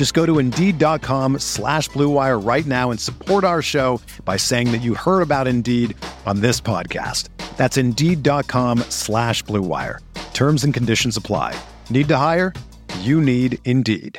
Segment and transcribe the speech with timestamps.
[0.00, 4.78] Just go to Indeed.com slash BlueWire right now and support our show by saying that
[4.78, 7.28] you heard about Indeed on this podcast.
[7.58, 9.98] That's Indeed.com slash BlueWire.
[10.32, 11.54] Terms and conditions apply.
[11.90, 12.54] Need to hire?
[13.00, 14.18] You need Indeed.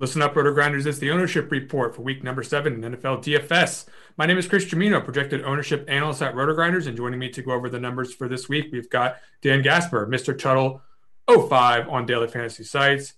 [0.00, 0.84] Listen up, Roto Grinders.
[0.84, 3.84] It's the ownership report for week number seven in NFL DFS.
[4.16, 7.42] My name is Chris Jamino, projected ownership analyst at Roto Grinders, and joining me to
[7.42, 10.36] go over the numbers for this week, we've got Dan Gasper, Mr.
[10.36, 10.82] Tuttle
[11.28, 13.14] 05 on daily fantasy sites.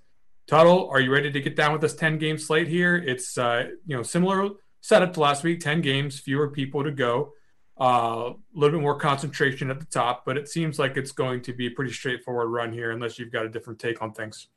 [0.47, 2.97] Tuttle, are you ready to get down with this 10 game slate here?
[2.97, 7.33] It's uh, you know similar setup to last week, 10 games, fewer people to go.
[7.81, 11.41] Uh, a little bit more concentration at the top, but it seems like it's going
[11.43, 14.49] to be a pretty straightforward run here, unless you've got a different take on things.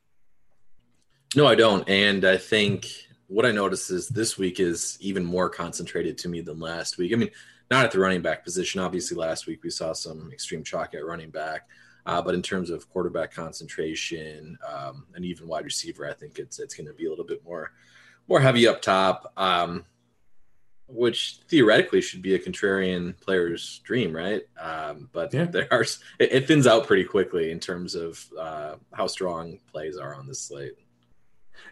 [1.36, 1.88] No, I don't.
[1.88, 2.88] And I think
[3.28, 7.14] what I notice is this week is even more concentrated to me than last week.
[7.14, 7.30] I mean,
[7.70, 8.82] not at the running back position.
[8.82, 11.68] Obviously, last week we saw some extreme chalk at running back.
[12.06, 16.60] Uh, but in terms of quarterback concentration um, and even wide receiver, I think it's
[16.60, 17.72] it's going to be a little bit more
[18.28, 19.86] more heavy up top, um,
[20.88, 24.44] which theoretically should be a contrarian player's dream, right?
[24.60, 25.46] Um, but yeah.
[25.46, 29.98] there are it, it, thins out pretty quickly in terms of uh, how strong plays
[29.98, 30.74] are on this slate.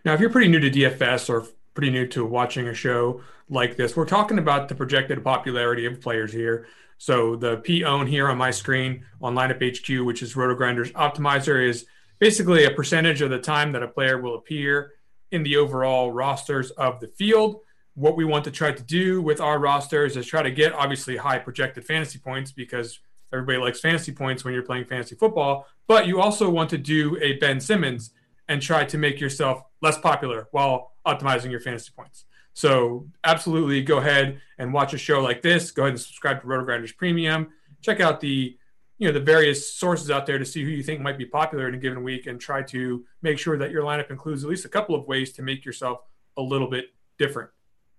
[0.05, 3.75] Now, if you're pretty new to DFS or pretty new to watching a show like
[3.75, 6.67] this, we're talking about the projected popularity of players here.
[6.99, 11.65] So the P own here on my screen on Lineup HQ, which is RotoGrinders Optimizer,
[11.65, 11.85] is
[12.19, 14.91] basically a percentage of the time that a player will appear
[15.31, 17.61] in the overall rosters of the field.
[17.93, 21.15] What we want to try to do with our rosters is try to get obviously
[21.15, 22.99] high projected fantasy points because
[23.31, 25.67] everybody likes fantasy points when you're playing fantasy football.
[25.87, 28.11] But you also want to do a Ben Simmons
[28.49, 32.25] and try to make yourself less popular while optimizing your fantasy points.
[32.53, 35.71] So absolutely go ahead and watch a show like this.
[35.71, 37.47] Go ahead and subscribe to RotoGrinders Premium.
[37.81, 38.57] Check out the
[38.97, 41.69] you know the various sources out there to see who you think might be popular
[41.69, 44.65] in a given week and try to make sure that your lineup includes at least
[44.65, 46.01] a couple of ways to make yourself
[46.35, 47.49] a little bit different.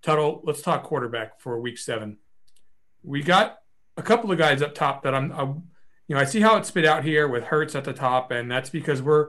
[0.02, 2.18] Tuttle, let's talk quarterback for week seven.
[3.02, 3.60] We got
[3.96, 5.70] a couple of guys up top that I'm, I'm
[6.06, 8.50] you know, I see how it's spit out here with Hurts at the top, and
[8.50, 9.28] that's because we're,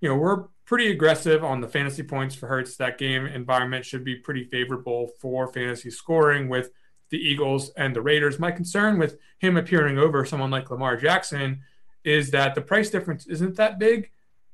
[0.00, 2.76] you know, we're pretty aggressive on the fantasy points for Hurts.
[2.76, 6.70] That game environment should be pretty favorable for fantasy scoring with
[7.08, 8.38] the Eagles and the Raiders.
[8.38, 11.62] My concern with him appearing over someone like Lamar Jackson
[12.04, 14.10] is that the price difference isn't that big.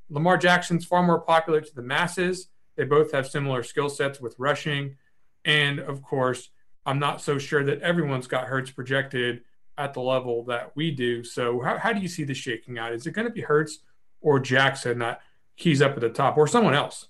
[0.08, 2.48] Lamar Jackson's far more popular to the masses.
[2.76, 4.96] They both have similar skill sets with rushing.
[5.44, 6.48] And of course,
[6.86, 9.42] I'm not so sure that everyone's got Hurts projected
[9.76, 11.24] at the level that we do.
[11.24, 12.94] So, how, how do you see this shaking out?
[12.94, 13.80] Is it going to be Hurts
[14.22, 15.20] or Jackson that
[15.56, 17.08] he's up at the top or someone else.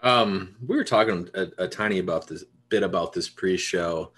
[0.00, 4.12] Um, we were talking a, a tiny about this bit about this pre-show.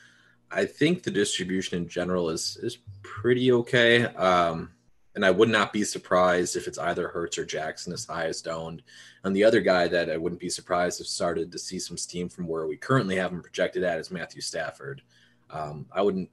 [0.50, 4.05] I think the distribution in general is is pretty okay.
[4.05, 4.72] Um,
[5.15, 8.83] and I would not be surprised if it's either Hurts or Jackson as highest owned.
[9.25, 12.28] And the other guy that I wouldn't be surprised if started to see some steam
[12.28, 15.03] from where we currently have him projected at is Matthew Stafford.
[15.50, 16.31] Um, I wouldn't.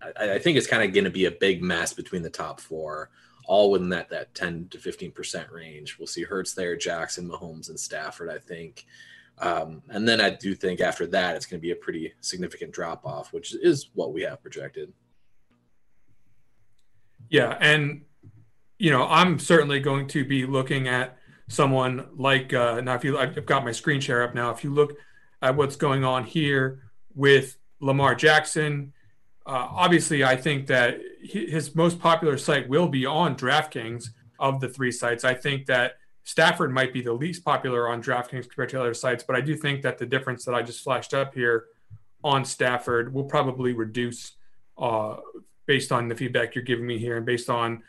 [0.00, 2.60] I, I think it's kind of going to be a big mess between the top
[2.60, 3.10] four
[3.46, 5.98] all within that that 10 to 15 percent range.
[5.98, 8.30] We'll see Hurts there, Jackson, Mahomes, and Stafford.
[8.30, 8.86] I think,
[9.38, 12.72] um, and then I do think after that it's going to be a pretty significant
[12.72, 14.92] drop off, which is what we have projected.
[17.28, 18.02] Yeah, and
[18.78, 21.16] you know I'm certainly going to be looking at
[21.48, 22.94] someone like uh, now.
[22.94, 24.50] If you I've got my screen share up now.
[24.50, 24.96] If you look
[25.42, 26.82] at what's going on here
[27.14, 28.92] with Lamar Jackson,
[29.46, 34.08] uh, obviously, I think that his most popular site will be on DraftKings
[34.40, 35.24] of the three sites.
[35.24, 35.92] I think that
[36.24, 39.54] Stafford might be the least popular on DraftKings compared to other sites, but I do
[39.54, 41.66] think that the difference that I just flashed up here
[42.24, 44.32] on Stafford will probably reduce
[44.78, 45.16] uh,
[45.66, 47.82] based on the feedback you're giving me here and based on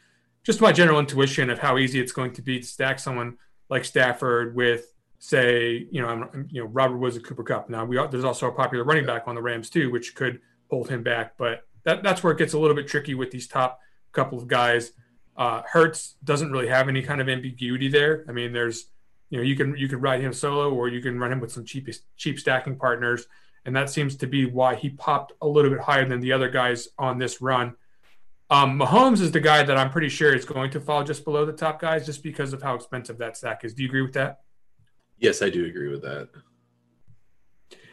[0.43, 3.37] just my general intuition of how easy it's going to be to stack someone
[3.69, 7.69] like Stafford with, say, you know, you know, Robert Woods and Cooper Kupp.
[7.69, 10.39] Now, we are, there's also a popular running back on the Rams too, which could
[10.69, 11.37] hold him back.
[11.37, 13.79] But that, that's where it gets a little bit tricky with these top
[14.11, 14.91] couple of guys.
[15.35, 18.25] Uh, Hurts doesn't really have any kind of ambiguity there.
[18.27, 18.87] I mean, there's
[19.29, 21.51] you know you can you can ride him solo or you can run him with
[21.51, 23.27] some cheap cheap stacking partners,
[23.65, 26.49] and that seems to be why he popped a little bit higher than the other
[26.49, 27.75] guys on this run.
[28.49, 31.45] Um, Mahomes is the guy that I'm pretty sure is going to fall just below
[31.45, 33.73] the top guys, just because of how expensive that stack is.
[33.73, 34.39] Do you agree with that?
[35.17, 36.29] Yes, I do agree with that.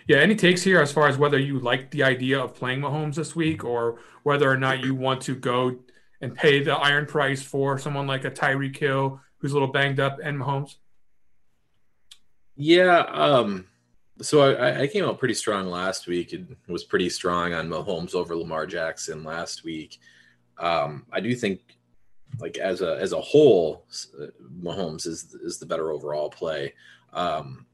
[0.06, 3.14] Yeah, any takes here as far as whether you like the idea of playing Mahomes
[3.14, 5.76] this week or whether or not you want to go
[6.20, 10.00] and pay the iron price for someone like a Tyreek Hill who's a little banged
[10.00, 10.76] up and Mahomes?
[12.56, 13.66] Yeah, um,
[14.20, 18.14] so I, I, came out pretty strong last week and was pretty strong on Mahomes
[18.14, 19.98] over Lamar Jackson last week.
[20.58, 21.60] Um, I do think,
[22.38, 23.86] like as a as a whole,
[24.62, 26.74] Mahomes is is the better overall play.
[27.12, 27.66] Um,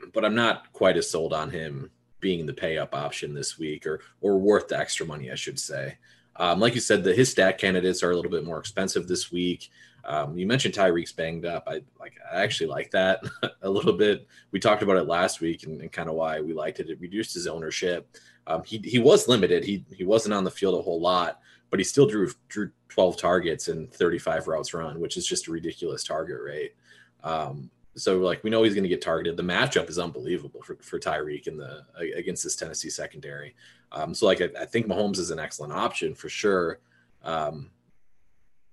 [0.12, 1.90] but I'm not quite as sold on him
[2.20, 5.58] being the pay up option this week or or worth the extra money, I should
[5.58, 5.98] say.
[6.36, 9.30] Um, like you said, the his stack candidates are a little bit more expensive this
[9.30, 9.70] week.
[10.04, 11.64] Um, you mentioned Tyreek's banged up.
[11.66, 13.22] I like I actually like that
[13.62, 14.26] a little bit.
[14.50, 16.90] We talked about it last week and, and kind of why we liked it.
[16.90, 18.08] It reduced his ownership.
[18.46, 19.64] Um, he he was limited.
[19.64, 21.40] He he wasn't on the field a whole lot,
[21.70, 25.52] but he still drew drew 12 targets and 35 routes run, which is just a
[25.52, 26.74] ridiculous target rate.
[27.22, 29.36] Um, so like we know he's going to get targeted.
[29.36, 31.84] The matchup is unbelievable for, for Tyreek in the
[32.16, 33.54] against this Tennessee secondary.
[33.90, 36.80] Um, so like I, I, think Mahomes is an excellent option for sure.
[37.22, 37.70] Um,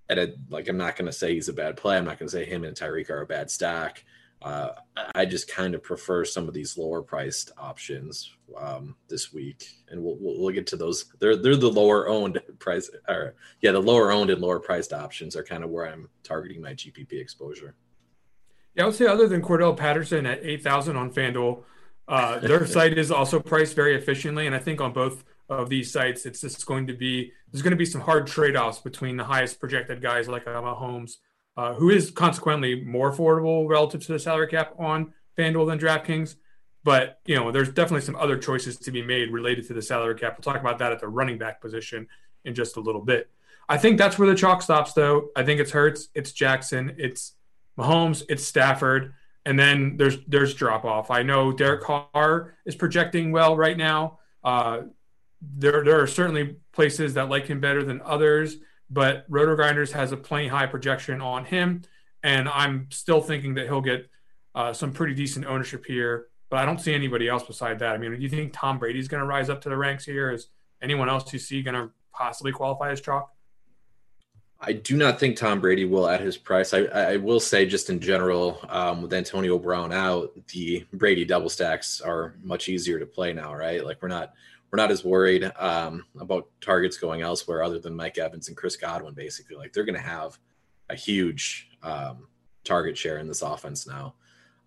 [0.07, 1.97] and I, like I'm not going to say he's a bad play.
[1.97, 4.05] I'm not going to say him and Tyreek are a bad stack.
[4.41, 4.69] Uh,
[5.15, 10.01] I just kind of prefer some of these lower priced options um, this week, and
[10.01, 11.11] we'll, we'll, we'll get to those.
[11.19, 15.35] They're they're the lower owned price, or yeah, the lower owned and lower priced options
[15.35, 17.75] are kind of where I'm targeting my GPP exposure.
[18.79, 21.63] Yeah, I would say other than Cordarrelle Patterson at eight thousand on FanDuel,
[22.07, 25.91] uh, their site is also priced very efficiently, and I think on both of these
[25.91, 29.17] sites, it's just going to be there's going to be some hard trade offs between
[29.17, 31.15] the highest projected guys like Mahomes,
[31.57, 36.37] uh, who is consequently more affordable relative to the salary cap on FanDuel than DraftKings.
[36.85, 40.15] But you know, there's definitely some other choices to be made related to the salary
[40.15, 40.37] cap.
[40.37, 42.07] We'll talk about that at the running back position
[42.45, 43.29] in just a little bit.
[43.67, 45.31] I think that's where the chalk stops, though.
[45.35, 47.33] I think it's Hurts, it's Jackson, it's
[47.79, 49.13] Mahomes, it's Stafford,
[49.45, 51.09] and then there's there's drop off.
[51.09, 54.19] I know Derek Carr is projecting well right now.
[54.43, 54.81] Uh,
[55.41, 58.57] there there are certainly places that like him better than others,
[58.89, 61.83] but Roto Grinders has a plenty high projection on him,
[62.21, 64.09] and I'm still thinking that he'll get
[64.53, 66.27] uh, some pretty decent ownership here.
[66.49, 67.93] But I don't see anybody else beside that.
[67.93, 70.31] I mean, do you think Tom Brady's going to rise up to the ranks here?
[70.31, 70.47] Is
[70.81, 73.31] anyone else you see going to possibly qualify as chalk?
[74.61, 76.73] I do not think Tom Brady will at his price.
[76.73, 81.49] I, I will say, just in general, um, with Antonio Brown out, the Brady double
[81.49, 83.85] stacks are much easier to play now, right?
[83.85, 84.33] Like we're not
[84.69, 88.75] we're not as worried um, about targets going elsewhere other than Mike Evans and Chris
[88.75, 89.13] Godwin.
[89.13, 90.37] Basically, like they're going to have
[90.89, 92.27] a huge um,
[92.65, 94.15] target share in this offense now.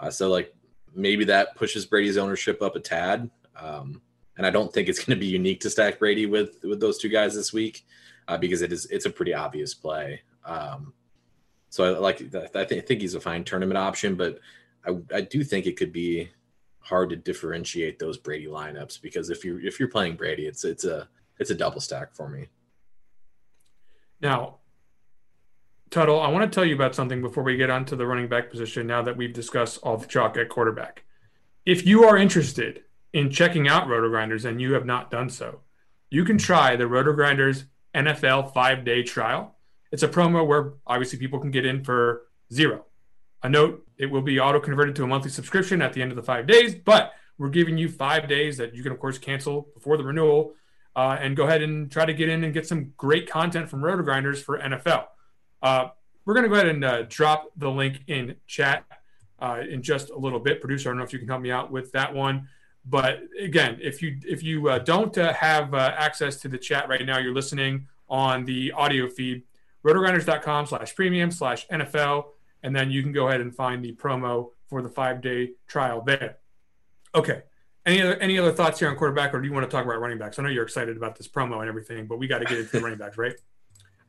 [0.00, 0.54] Uh, so like
[0.94, 3.30] maybe that pushes Brady's ownership up a tad.
[3.56, 4.00] Um,
[4.38, 6.96] and I don't think it's going to be unique to stack Brady with with those
[6.96, 7.84] two guys this week
[8.32, 10.20] uh, because it is it's a pretty obvious play.
[10.44, 10.94] Um,
[11.68, 14.38] so I like I think, I think he's a fine tournament option, but
[14.86, 16.30] I, I do think it could be
[16.78, 20.84] hard to differentiate those Brady lineups because if you if you're playing Brady, it's it's
[20.84, 21.08] a
[21.38, 22.46] it's a double stack for me.
[24.20, 24.58] Now,
[25.90, 28.50] Tuttle, I want to tell you about something before we get onto the running back
[28.50, 28.86] position.
[28.86, 31.04] Now that we've discussed all the chalk at quarterback,
[31.66, 35.60] if you are interested in checking out Roto Grinders and you have not done so,
[36.08, 39.56] you can try the Roto Grinders NFL five day trial.
[39.90, 42.22] It's a promo where obviously people can get in for
[42.52, 42.86] zero.
[43.42, 46.16] A note, it will be auto converted to a monthly subscription at the end of
[46.16, 49.68] the five days, but we're giving you five days that you can, of course, cancel
[49.74, 50.54] before the renewal
[50.94, 53.84] uh, and go ahead and try to get in and get some great content from
[53.84, 55.06] Roto Grinders for NFL.
[55.62, 55.88] Uh,
[56.24, 58.84] we're going to go ahead and uh, drop the link in chat
[59.40, 60.60] uh, in just a little bit.
[60.60, 62.48] Producer, I don't know if you can help me out with that one.
[62.84, 66.88] But again, if you if you uh, don't uh, have uh, access to the chat
[66.88, 69.42] right now, you're listening on the audio feed,
[69.84, 72.26] rotogrinders.com slash premium slash NFL,
[72.62, 76.02] and then you can go ahead and find the promo for the five day trial
[76.02, 76.38] there.
[77.14, 77.42] Okay.
[77.84, 80.00] Any other any other thoughts here on quarterback, or do you want to talk about
[80.00, 80.38] running backs?
[80.38, 82.72] I know you're excited about this promo and everything, but we got to get into
[82.72, 83.34] the running backs, right?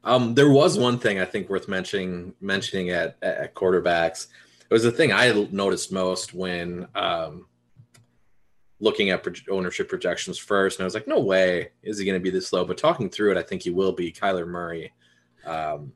[0.04, 4.28] Um, there was one thing I think worth mentioning mentioning at, at quarterbacks.
[4.70, 7.46] It was the thing I noticed most when um,
[8.84, 12.20] looking at pro- ownership projections first, and I was like, no way is he going
[12.20, 12.66] to be this low.
[12.66, 14.12] But talking through it, I think he will be.
[14.12, 14.92] Kyler Murray.
[15.46, 15.94] Um,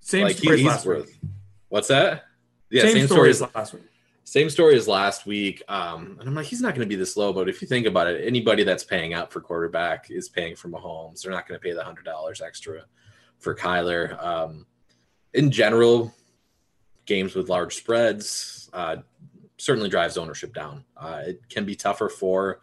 [0.00, 1.06] same like story he, last worth.
[1.06, 1.30] Week.
[1.68, 2.24] What's that?
[2.70, 3.82] Yeah, same, same story as last week.
[4.24, 5.62] same story as last week.
[5.68, 7.32] Um, and I'm like, he's not going to be this low.
[7.32, 10.68] But if you think about it, anybody that's paying up for quarterback is paying for
[10.68, 11.22] Mahomes.
[11.22, 12.84] They're not going to pay the hundred dollars extra
[13.38, 14.22] for Kyler.
[14.22, 14.66] Um,
[15.34, 16.14] in general,
[17.04, 18.96] games with large spreads uh,
[19.58, 20.84] certainly drives ownership down.
[20.96, 22.60] Uh, it can be tougher for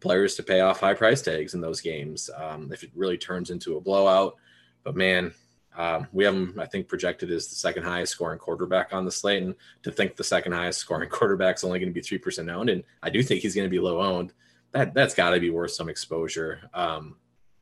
[0.00, 3.50] players to pay off high price tags in those games um, if it really turns
[3.50, 4.36] into a blowout.
[4.82, 5.32] But man,
[5.76, 9.10] um, we have him, I think, projected as the second highest scoring quarterback on the
[9.10, 9.42] slate.
[9.42, 12.68] And to think the second highest scoring quarterback is only going to be 3% owned,
[12.68, 14.32] and I do think he's going to be low owned,
[14.72, 16.68] that, that's got to be worth some exposure.
[16.74, 17.16] Um,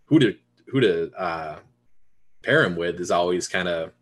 [0.07, 1.59] who to, who to uh,
[2.43, 3.93] pair him with is always kind of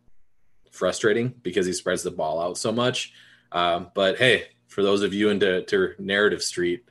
[0.70, 3.12] frustrating because he spreads the ball out so much.
[3.52, 6.84] Um, but hey, for those of you into to narrative street,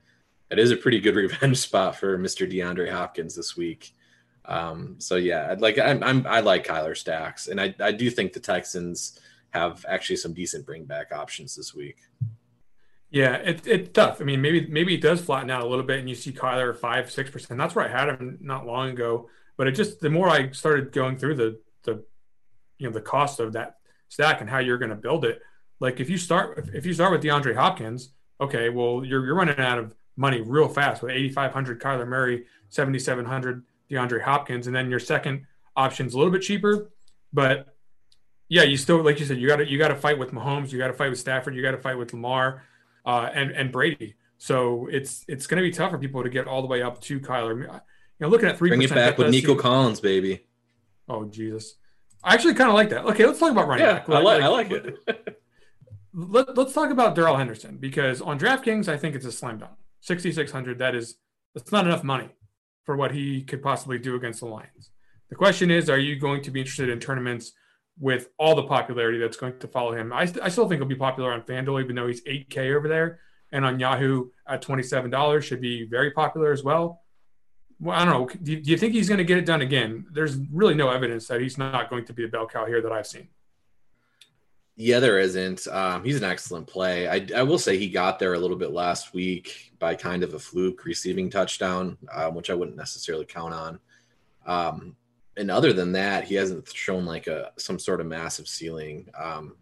[0.52, 2.52] it is a pretty good revenge spot for Mr.
[2.52, 3.96] DeAndre Hopkins this week.
[4.46, 8.10] Um, so yeah, I'd like I'm, I'm I like Kyler Stacks, and I I do
[8.10, 9.20] think the Texans
[9.52, 11.98] have actually some decent bring back options this week.
[13.10, 14.22] Yeah, it, it's tough.
[14.22, 16.76] I mean, maybe maybe it does flatten out a little bit, and you see Kyler
[16.76, 17.58] five six percent.
[17.58, 19.30] That's where I had him not long ago.
[19.58, 22.04] But it just the more I started going through the the
[22.78, 23.78] you know the cost of that
[24.10, 25.42] stack and how you're going to build it.
[25.80, 28.10] Like if you start if you start with DeAndre Hopkins,
[28.42, 33.64] okay, well you're you're running out of money real fast with 8,500 Kyler Murray, 7,700
[33.92, 36.90] DeAndre Hopkins, and then your second option's a little bit cheaper,
[37.32, 37.76] but
[38.50, 40.72] yeah, you still like you said, you got to you got to fight with Mahomes,
[40.72, 42.64] you got to fight with Stafford, you got to fight with Lamar,
[43.06, 44.16] uh, and and Brady.
[44.38, 47.02] So it's it's going to be tough for people to get all the way up
[47.02, 47.60] to Kyler.
[47.60, 47.82] You
[48.20, 48.70] know, looking at three.
[48.70, 49.58] Bring it back with Nico seem...
[49.58, 50.46] Collins, baby.
[51.10, 51.76] Oh Jesus,
[52.24, 53.06] I actually kind of like that.
[53.06, 54.10] Okay, let's talk about running yeah, back.
[54.10, 55.42] I like, like I like it.
[56.14, 59.74] Let, us talk about Darrell Henderson because on DraftKings, I think it's a slam dunk.
[60.02, 60.80] Sixty six hundred.
[60.80, 61.18] That is
[61.54, 62.30] that's not enough money
[62.86, 64.92] for what he could possibly do against the Lions.
[65.30, 67.52] The question is, are you going to be interested in tournaments
[68.00, 70.14] with all the popularity that's going to follow him?
[70.14, 72.88] I, st- I still think he'll be popular on FanDuel, even though he's 8K over
[72.88, 73.20] there.
[73.52, 77.04] And on Yahoo at $27 should be very popular as well.
[77.80, 78.30] Well, I don't know.
[78.44, 80.06] Do you, do you think he's going to get it done again?
[80.12, 82.92] There's really no evidence that he's not going to be a bell cow here that
[82.92, 83.28] I've seen.
[84.80, 85.68] Yeah, there isn't.
[85.68, 87.08] Um, he's an excellent play.
[87.08, 90.36] I, I, will say he got there a little bit last week by kind of
[90.36, 93.80] a fluke receiving touchdown, um, which I wouldn't necessarily count on.
[94.46, 94.96] Um,
[95.36, 99.10] and other than that, he hasn't shown like a some sort of massive ceiling.
[99.18, 99.56] Um,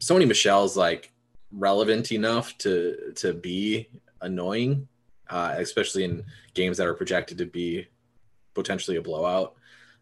[0.00, 1.12] Sony Michel's like
[1.52, 3.88] relevant enough to to be
[4.22, 4.88] annoying,
[5.28, 6.24] uh, especially in
[6.54, 7.86] games that are projected to be
[8.54, 9.56] potentially a blowout.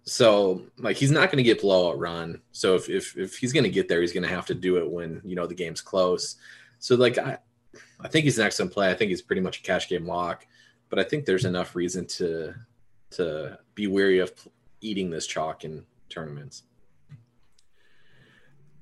[0.04, 2.40] So like he's not going to get blowout run.
[2.50, 4.78] So if, if if he's going to get there, he's going to have to do
[4.78, 6.36] it when you know the game's close.
[6.78, 7.38] So like I,
[8.00, 8.90] I think he's an excellent play.
[8.90, 10.46] I think he's pretty much a cash game lock.
[10.88, 12.54] But I think there's enough reason to
[13.12, 14.32] to be wary of
[14.80, 16.64] eating this chalk in tournaments.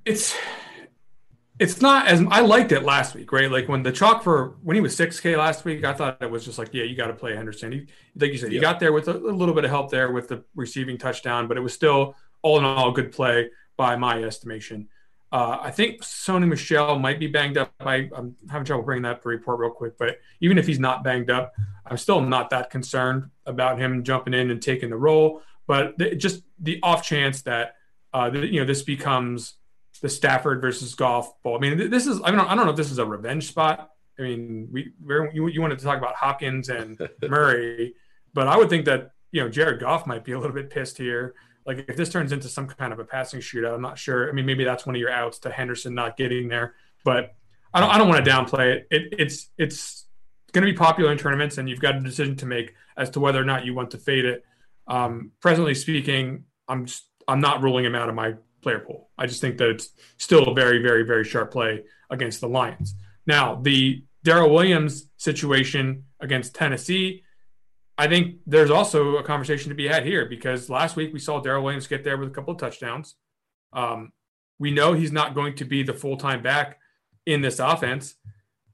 [0.07, 0.35] It's
[1.61, 3.50] it's not as I liked it last week, right?
[3.50, 6.43] Like when the chalk for when he was 6K last week, I thought it was
[6.43, 7.71] just like, yeah, you got to play Henderson.
[7.71, 7.87] He,
[8.17, 10.29] like you said, you got there with a, a, little bit of help there with
[10.29, 14.23] the receiving touchdown, but it was still all in all a good play by my
[14.25, 14.88] estimation.
[15.31, 17.75] Uh, I think Sony Michel might be banged up.
[17.79, 21.05] I, am having trouble bringing that to report real quick, but even if he's not
[21.05, 21.52] banged up,
[21.85, 25.43] I'm still not that concerned about him jumping in and taking the role.
[25.67, 27.76] But th- just the off chance that
[28.14, 29.55] uh, the, you know this becomes
[30.00, 31.57] the Stafford versus Goff bowl.
[31.57, 33.90] I mean, this is I don't I don't know if this is a revenge spot.
[34.19, 34.92] I mean, we
[35.33, 37.95] you, you wanted to talk about Hopkins and Murray,
[38.35, 40.99] but I would think that you know Jared Goff might be a little bit pissed
[40.99, 41.35] here.
[41.66, 44.28] Like if this turns into some kind of a passing shootout, I'm not sure.
[44.28, 47.35] I mean, maybe that's one of your outs to Henderson not getting there, but
[47.73, 48.87] I don't I don't want to downplay it.
[48.90, 50.07] it it's it's
[50.52, 53.21] going to be popular in tournaments, and you've got a decision to make as to
[53.21, 54.45] whether or not you want to fade it.
[54.87, 59.11] Um, presently speaking, I'm just, I'm not ruling him out of my player pool.
[59.19, 62.95] I just think that it's still a very, very, very sharp play against the Lions.
[63.26, 67.23] Now, the Darrel Williams situation against Tennessee,
[67.97, 71.40] I think there's also a conversation to be had here because last week we saw
[71.40, 73.17] Darrel Williams get there with a couple of touchdowns.
[73.73, 74.12] Um,
[74.59, 76.79] we know he's not going to be the full time back
[77.26, 78.14] in this offense,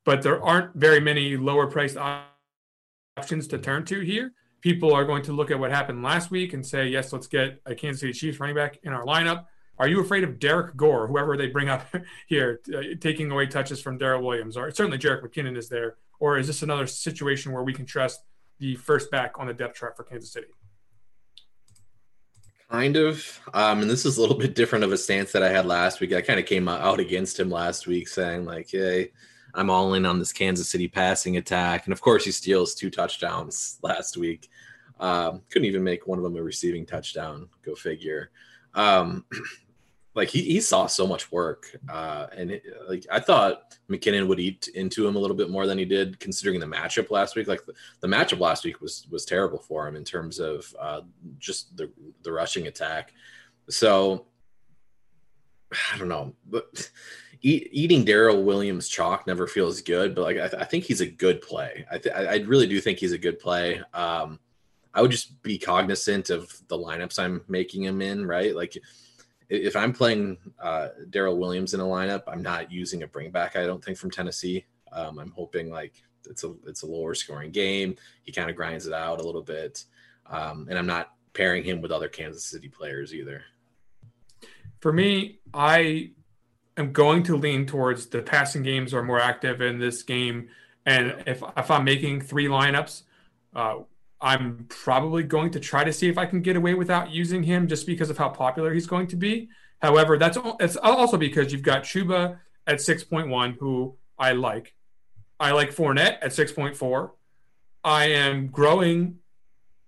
[0.04, 4.32] but there aren't very many lower priced options to turn to here.
[4.60, 7.60] People are going to look at what happened last week and say, yes, let's get
[7.66, 9.46] a Kansas City Chiefs running back in our lineup.
[9.78, 11.86] Are you afraid of Derrick Gore, whoever they bring up
[12.26, 14.56] here, uh, taking away touches from Darrel Williams?
[14.56, 15.96] Or certainly Jerick McKinnon is there.
[16.18, 18.22] Or is this another situation where we can trust
[18.58, 20.46] the first back on the depth chart for Kansas City?
[22.70, 23.40] Kind of.
[23.54, 26.00] Um, and this is a little bit different of a stance that I had last
[26.00, 26.12] week.
[26.12, 29.12] I kind of came out against him last week, saying, like, hey,
[29.54, 31.84] I'm all in on this Kansas City passing attack.
[31.86, 34.48] And of course, he steals two touchdowns last week.
[34.98, 37.48] Um, couldn't even make one of them a receiving touchdown.
[37.62, 38.30] Go figure.
[38.74, 39.24] Um,
[40.16, 44.40] like he, he saw so much work, uh, and it, like I thought McKinnon would
[44.40, 47.46] eat into him a little bit more than he did, considering the matchup last week.
[47.46, 51.02] Like the, the matchup last week was was terrible for him in terms of uh,
[51.38, 51.90] just the
[52.22, 53.12] the rushing attack.
[53.68, 54.24] So
[55.92, 56.90] I don't know, but
[57.42, 60.14] eat, eating Darrel Williams chalk never feels good.
[60.14, 61.84] But like I, th- I think he's a good play.
[61.92, 63.82] I, th- I really do think he's a good play.
[63.92, 64.40] Um,
[64.94, 68.24] I would just be cognizant of the lineups I'm making him in.
[68.24, 68.78] Right, like
[69.48, 73.56] if I'm playing uh, Darrel Williams in a lineup, I'm not using a bringback.
[73.56, 74.64] I don't think from Tennessee.
[74.92, 77.96] Um, I'm hoping like it's a it's a lower scoring game.
[78.22, 79.84] He kind of grinds it out a little bit,
[80.26, 83.42] um, and I'm not pairing him with other Kansas City players either.
[84.80, 86.10] For me, I
[86.76, 90.48] am going to lean towards the passing games are more active in this game,
[90.84, 93.02] and if if I'm making three lineups.
[93.54, 93.78] Uh,
[94.20, 97.68] I'm probably going to try to see if I can get away without using him
[97.68, 99.48] just because of how popular he's going to be.
[99.82, 104.74] However, that's it's also because you've got Chuba at 6.1, who I like.
[105.38, 107.10] I like Fournette at 6.4.
[107.84, 109.18] I am growing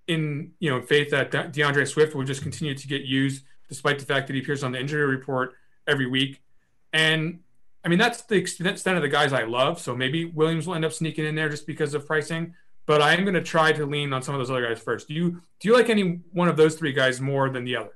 [0.06, 3.99] in you know faith that De- D'Andre Swift will just continue to get used, despite
[3.99, 5.54] the fact that he appears on the injury report
[5.87, 6.42] every week.
[6.92, 7.40] And
[7.82, 9.80] I mean that's the extent of the guys I love.
[9.80, 12.54] So maybe Williams will end up sneaking in there just because of pricing
[12.88, 15.09] but I am going to try to lean on some of those other guys first.
[15.09, 17.92] Do you do you like any one of those three guys more than the other?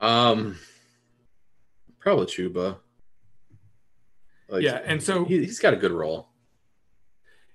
[0.00, 0.58] Um,
[2.00, 2.78] probably Chuba.
[4.48, 6.30] Like, yeah, and so he, has got a good role.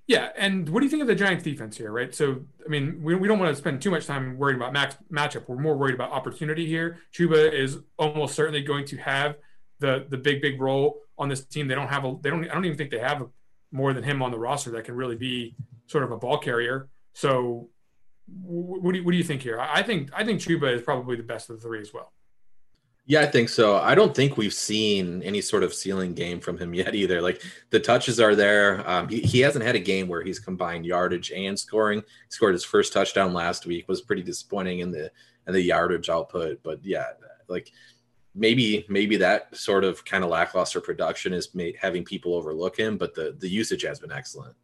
[0.06, 1.92] Yeah, and what do you think of the Giants' defense here?
[1.92, 4.74] Right, so I mean, we, we don't want to spend too much time worrying about
[4.74, 5.48] max matchup.
[5.48, 7.00] We're more worried about opportunity here.
[7.12, 9.38] Chuba is almost certainly going to have
[9.80, 11.68] the the big big role on this team.
[11.68, 13.28] They don't have a they don't I don't even think they have a
[13.72, 15.56] more than him on the roster that can really be
[15.88, 16.90] sort of a ball carrier.
[17.14, 17.70] So,
[18.42, 19.60] what do you, what do you think here?
[19.60, 22.12] I think I think Chuba is probably the best of the three as well.
[23.10, 23.78] Yeah, I think so.
[23.78, 27.22] I don't think we've seen any sort of ceiling game from him yet either.
[27.22, 28.88] Like the touches are there.
[28.88, 32.00] Um, he, he hasn't had a game where he's combined yardage and scoring.
[32.00, 33.88] He scored his first touchdown last week.
[33.88, 35.10] Was pretty disappointing in the
[35.48, 36.60] in the yardage output.
[36.64, 37.06] But yeah,
[37.48, 37.72] like
[38.38, 43.14] maybe maybe that sort of kind of lackluster production is having people overlook him, but
[43.16, 44.56] the the usage has been excellent.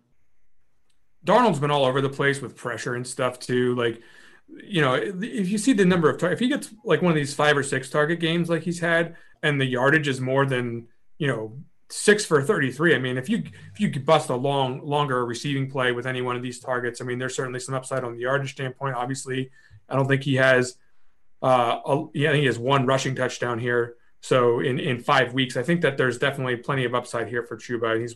[1.26, 3.76] Darnold's been all over the place with pressure and stuff too.
[3.76, 4.02] Like,
[4.64, 7.16] you know, if you see the number of tar- if he gets like one of
[7.16, 10.88] these five or six target games like he's had, and the yardage is more than
[11.18, 11.58] you know
[11.90, 15.70] six for 33 i mean if you if you could bust a long longer receiving
[15.70, 18.22] play with any one of these targets i mean there's certainly some upside on the
[18.22, 19.52] yardage standpoint obviously
[19.90, 20.78] i don't think he has
[21.44, 23.96] uh, yeah, he has one rushing touchdown here.
[24.22, 27.58] So in, in five weeks, I think that there's definitely plenty of upside here for
[27.58, 28.00] Chuba.
[28.00, 28.16] He's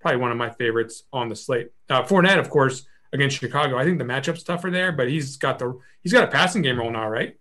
[0.00, 1.70] probably one of my favorites on the slate.
[1.88, 3.78] Uh, Fournette, of course, against Chicago.
[3.78, 6.78] I think the matchup's tougher there, but he's got the he's got a passing game
[6.78, 7.38] role now, right?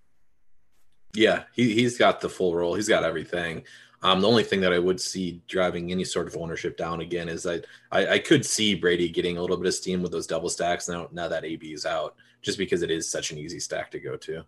[1.15, 2.75] Yeah, he he's got the full role.
[2.75, 3.63] He's got everything.
[4.03, 7.29] Um, the only thing that I would see driving any sort of ownership down again
[7.29, 10.27] is that I, I could see Brady getting a little bit of steam with those
[10.27, 13.59] double stacks now now that AB is out, just because it is such an easy
[13.59, 14.45] stack to go to.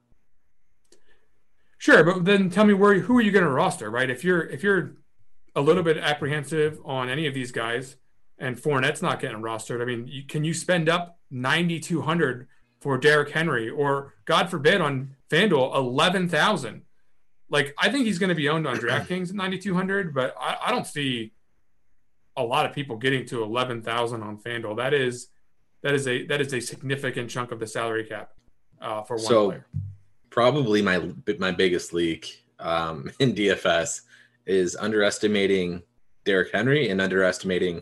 [1.78, 4.10] Sure, but then tell me where who are you going to roster, right?
[4.10, 4.96] If you're if you're
[5.56, 7.98] a little bit apprehensive on any of these guys,
[8.38, 12.48] and Fournette's not getting rostered, I mean, you, can you spend up ninety two hundred
[12.80, 16.84] for Derrick Henry, or God forbid on FanDuel eleven thousand?
[17.50, 20.34] Like I think he's going to be owned on DraftKings at ninety two hundred, but
[20.40, 21.34] I, I don't see
[22.38, 24.78] a lot of people getting to eleven thousand on FanDuel.
[24.78, 25.28] That is
[25.84, 28.32] that is a that is a significant chunk of the salary cap
[28.82, 29.68] uh, for one so, player
[30.36, 31.02] probably my
[31.40, 34.02] my biggest leak um, in DFS
[34.46, 35.82] is underestimating
[36.26, 37.82] Derrick Henry and underestimating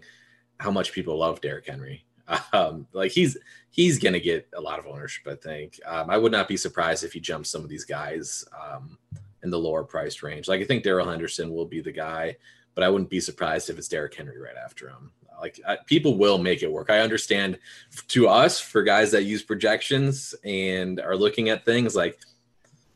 [0.59, 2.05] how much people love Derrick Henry.
[2.53, 3.37] Um, like he's
[3.69, 5.27] he's gonna get a lot of ownership.
[5.27, 8.45] I think um, I would not be surprised if he jumps some of these guys
[8.57, 8.97] um,
[9.43, 10.47] in the lower price range.
[10.47, 12.37] Like I think Darrell Henderson will be the guy,
[12.75, 15.11] but I wouldn't be surprised if it's Derrick Henry right after him.
[15.39, 16.89] Like I, people will make it work.
[16.89, 17.59] I understand
[18.07, 22.17] to us for guys that use projections and are looking at things like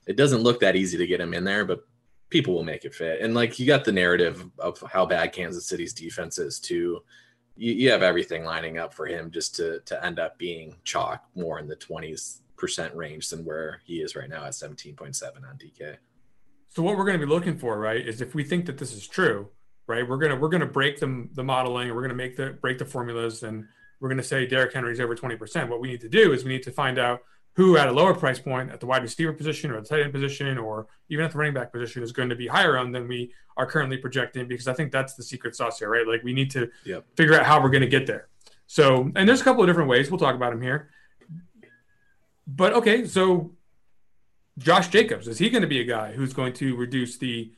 [0.07, 1.85] it doesn't look that easy to get him in there, but
[2.29, 3.21] people will make it fit.
[3.21, 7.03] And like you got the narrative of how bad Kansas City's defense is too.
[7.55, 11.23] You, you have everything lining up for him just to to end up being chalk
[11.35, 15.15] more in the twenties percent range than where he is right now at seventeen point
[15.15, 15.97] seven on DK.
[16.69, 18.93] So what we're going to be looking for, right, is if we think that this
[18.93, 19.47] is true,
[19.87, 22.85] right, we're gonna we're gonna break the the modeling, we're gonna make the break the
[22.85, 23.65] formulas, and
[23.99, 25.69] we're gonna say Derrick Henry's over twenty percent.
[25.69, 27.21] What we need to do is we need to find out
[27.57, 30.13] who at a lower price point at the wide receiver position or the tight end
[30.13, 33.07] position or even at the running back position is going to be higher on than
[33.07, 36.07] we are currently projecting because I think that's the secret sauce here, right?
[36.07, 37.03] Like we need to yep.
[37.15, 38.27] figure out how we're going to get there.
[38.67, 40.11] So, and there's a couple of different ways.
[40.11, 40.89] We'll talk about them here.
[42.45, 43.55] But okay, so
[44.59, 47.51] Josh Jacobs is he going to be a guy who's going to reduce the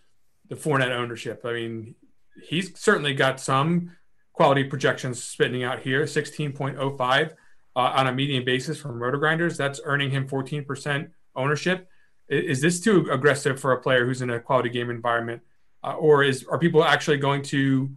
[0.47, 1.41] the Fournette ownership?
[1.43, 1.95] I mean,
[2.41, 3.97] he's certainly got some
[4.31, 7.33] quality projections spitting out here, sixteen point oh five
[7.75, 9.57] uh, on a median basis from RotoGrinders.
[9.57, 11.87] That's earning him fourteen percent ownership.
[12.27, 15.41] Is, is, this too aggressive for a player who's in a quality game environment,
[15.83, 17.89] uh, or is are people actually going to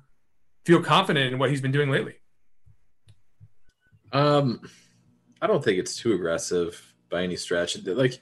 [0.65, 2.15] feel confident in what he's been doing lately?
[4.13, 4.61] Um,
[5.41, 7.83] I don't think it's too aggressive by any stretch.
[7.85, 8.21] Like,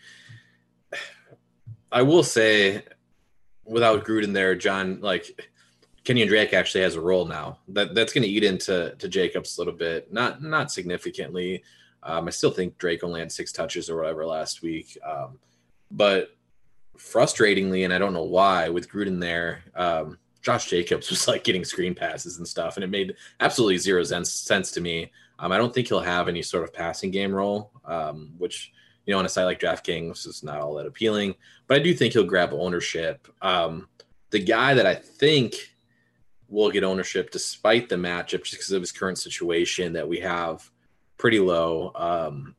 [1.92, 2.84] I will say,
[3.64, 5.49] without Gruden there, John, like
[6.10, 7.58] Kenyan Drake actually has a role now.
[7.68, 11.62] That that's going to eat into to Jacobs a little bit, not not significantly.
[12.02, 15.38] Um, I still think Drake only had six touches or whatever last week, um,
[15.92, 16.34] but
[16.98, 21.64] frustratingly, and I don't know why, with Gruden there, um, Josh Jacobs was like getting
[21.64, 25.12] screen passes and stuff, and it made absolutely zero sense, sense to me.
[25.38, 28.72] Um, I don't think he'll have any sort of passing game role, um, which
[29.06, 31.36] you know on a site like DraftKings is not all that appealing.
[31.68, 33.28] But I do think he'll grab ownership.
[33.40, 33.86] Um,
[34.30, 35.69] the guy that I think
[36.50, 40.68] will get ownership despite the matchup, just because of his current situation that we have
[41.16, 42.54] pretty low, um,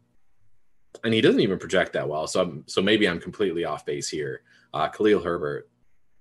[1.03, 2.27] and he doesn't even project that well.
[2.27, 4.41] So I'm, so maybe I'm completely off base here.
[4.73, 5.69] Uh, Khalil Herbert.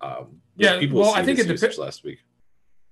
[0.00, 1.78] Um, yeah, people well, I think it depends.
[1.78, 2.18] Last week,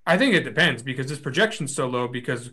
[0.06, 2.50] I think it depends because his projection's so low because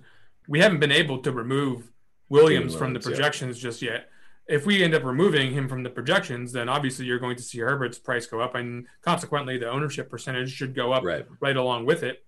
[0.47, 1.91] we haven't been able to remove
[2.29, 3.69] Williams from the projections yeah.
[3.69, 4.09] just yet.
[4.47, 7.59] If we end up removing him from the projections, then obviously you're going to see
[7.59, 11.85] Herbert's price go up, and consequently the ownership percentage should go up right, right along
[11.85, 12.23] with it.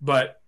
[0.00, 0.40] But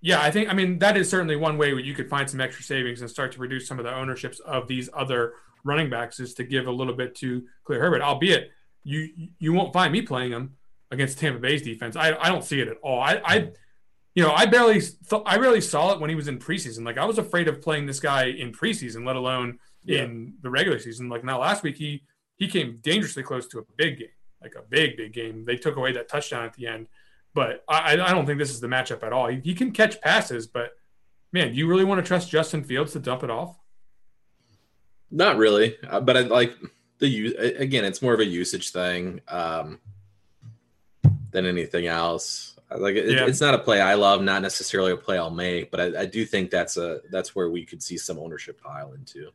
[0.00, 2.40] yeah, I think I mean that is certainly one way where you could find some
[2.40, 6.18] extra savings and start to reduce some of the ownerships of these other running backs
[6.18, 8.02] is to give a little bit to Khalil Herbert.
[8.02, 8.50] Albeit
[8.82, 10.56] you you won't find me playing him
[10.90, 11.96] against Tampa Bay's defense.
[11.96, 13.00] I, I don't see it at all.
[13.00, 13.50] I, I
[14.14, 16.84] you know, I barely th- I barely saw it when he was in preseason.
[16.84, 20.04] Like I was afraid of playing this guy in preseason, let alone yeah.
[20.04, 21.08] in the regular season.
[21.08, 22.02] Like now, last week he
[22.36, 24.08] he came dangerously close to a big game,
[24.40, 25.44] like a big big game.
[25.44, 26.88] They took away that touchdown at the end,
[27.34, 29.28] but I I don't think this is the matchup at all.
[29.28, 30.72] He, he can catch passes, but
[31.32, 33.56] man, do you really want to trust Justin Fields to dump it off?
[35.10, 36.54] Not really, uh, but I like
[36.98, 37.84] the use again.
[37.84, 39.78] It's more of a usage thing um,
[41.30, 42.56] than anything else.
[42.70, 43.26] Like it, yeah.
[43.26, 46.06] it's not a play I love, not necessarily a play I'll make, but I, I,
[46.06, 49.30] do think that's a that's where we could see some ownership pile into.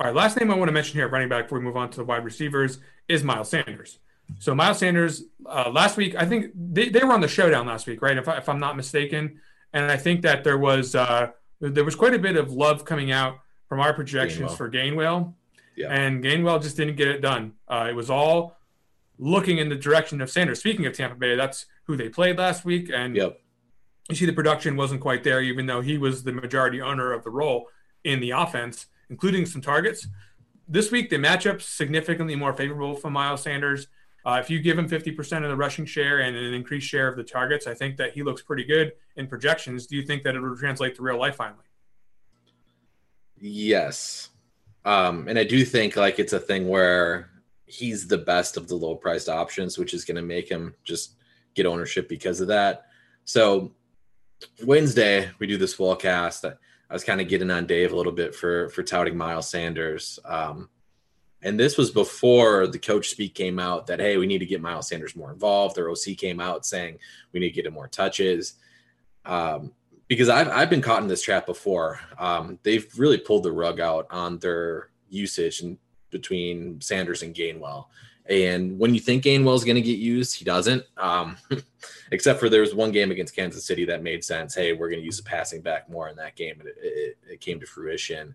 [0.00, 1.88] All right, last name I want to mention here, running back, before we move on
[1.90, 2.78] to the wide receivers,
[3.08, 3.98] is Miles Sanders.
[4.40, 7.86] So Miles Sanders, uh, last week, I think they, they were on the showdown last
[7.86, 8.16] week, right?
[8.16, 9.40] If, I, if I'm not mistaken,
[9.72, 11.28] and I think that there was uh,
[11.60, 14.56] there was quite a bit of love coming out from our projections Gainwell.
[14.56, 15.34] for Gainwell,
[15.76, 15.92] yeah.
[15.92, 17.52] and Gainwell just didn't get it done.
[17.68, 18.56] Uh, it was all
[19.18, 20.58] looking in the direction of Sanders.
[20.58, 23.40] Speaking of Tampa Bay, that's who they played last week, and yep.
[24.08, 27.22] you see the production wasn't quite there, even though he was the majority owner of
[27.22, 27.68] the role
[28.02, 30.08] in the offense, including some targets.
[30.66, 33.86] This week, the matchup significantly more favorable for Miles Sanders.
[34.26, 37.16] Uh, if you give him 50% of the rushing share and an increased share of
[37.16, 39.86] the targets, I think that he looks pretty good in projections.
[39.86, 41.62] Do you think that it will translate to real life finally?
[43.38, 44.30] Yes.
[44.84, 47.30] Um, and I do think like it's a thing where
[47.66, 51.14] he's the best of the low priced options, which is going to make him just
[51.54, 52.86] get ownership because of that.
[53.26, 53.70] So
[54.64, 56.44] Wednesday we do this full cast.
[56.94, 60.20] I, was kind of getting on Dave a little bit for for touting Miles Sanders.
[60.24, 60.68] Um,
[61.42, 64.62] and this was before the coach speak came out that hey, we need to get
[64.62, 65.74] Miles Sanders more involved.
[65.74, 67.00] Their OC came out saying
[67.32, 68.54] we need to get him more touches.
[69.24, 69.72] Um,
[70.06, 71.98] because I've I've been caught in this trap before.
[72.16, 75.76] Um, they've really pulled the rug out on their usage and
[76.10, 77.86] between Sanders and Gainwell.
[78.26, 80.84] And when you think Gainwell is going to get used, he doesn't.
[80.96, 81.36] Um,
[82.10, 84.54] except for there was one game against Kansas City that made sense.
[84.54, 87.18] Hey, we're going to use the passing back more in that game, and it, it,
[87.32, 88.34] it came to fruition.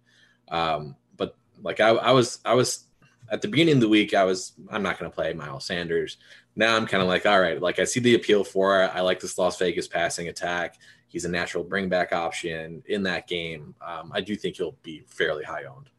[0.50, 2.86] Um, but like I, I, was, I was
[3.32, 6.18] at the beginning of the week, I was, I'm not going to play Miles Sanders.
[6.56, 8.92] Now I'm kind of like, all right, like I see the appeal for it.
[8.94, 10.78] I like this Las Vegas passing attack.
[11.08, 13.74] He's a natural bring back option in that game.
[13.86, 15.90] Um, I do think he'll be fairly high owned.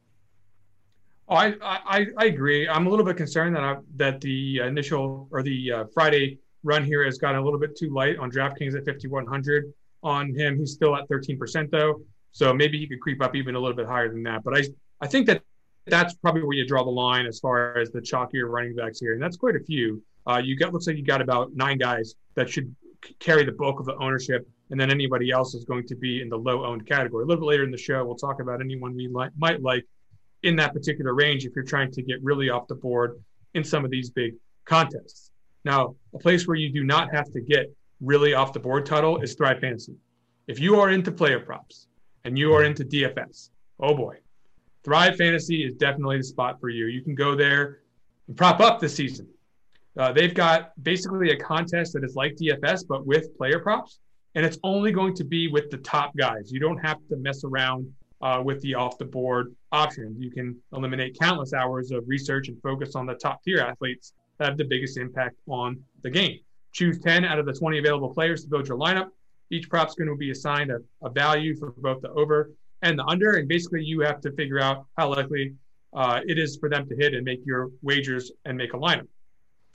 [1.30, 2.68] Oh, I, I, I agree.
[2.68, 6.84] I'm a little bit concerned that I, that the initial or the uh, Friday run
[6.84, 9.72] here has gotten a little bit too light on DraftKings at 5100.
[10.02, 13.60] On him, he's still at 13% though, so maybe he could creep up even a
[13.60, 14.42] little bit higher than that.
[14.42, 14.62] But I
[15.00, 15.42] I think that
[15.86, 19.12] that's probably where you draw the line as far as the chalkier running backs here,
[19.12, 20.02] and that's quite a few.
[20.26, 22.74] Uh, you got looks like you got about nine guys that should
[23.20, 26.28] carry the bulk of the ownership, and then anybody else is going to be in
[26.28, 27.22] the low owned category.
[27.22, 29.86] A little bit later in the show, we'll talk about anyone we li- might like
[30.42, 33.22] in that particular range if you're trying to get really off the board
[33.54, 35.30] in some of these big contests.
[35.64, 37.66] Now, a place where you do not have to get
[38.00, 39.94] really off the board Tuttle is Thrive Fantasy.
[40.46, 41.86] If you are into player props
[42.24, 44.16] and you are into DFS, oh boy,
[44.82, 46.86] Thrive Fantasy is definitely the spot for you.
[46.86, 47.80] You can go there
[48.28, 49.28] and prop up this season.
[49.98, 53.98] Uh, they've got basically a contest that is like DFS, but with player props.
[54.34, 56.52] And it's only going to be with the top guys.
[56.52, 57.92] You don't have to mess around
[58.22, 60.20] uh, with the off the board options.
[60.20, 64.48] You can eliminate countless hours of research and focus on the top tier athletes that
[64.48, 66.38] have the biggest impact on the game.
[66.72, 69.08] Choose 10 out of the 20 available players to build your lineup.
[69.50, 72.50] Each prop is going to be assigned a, a value for both the over
[72.82, 73.34] and the under.
[73.34, 75.54] And basically, you have to figure out how likely
[75.92, 79.08] uh, it is for them to hit and make your wagers and make a lineup.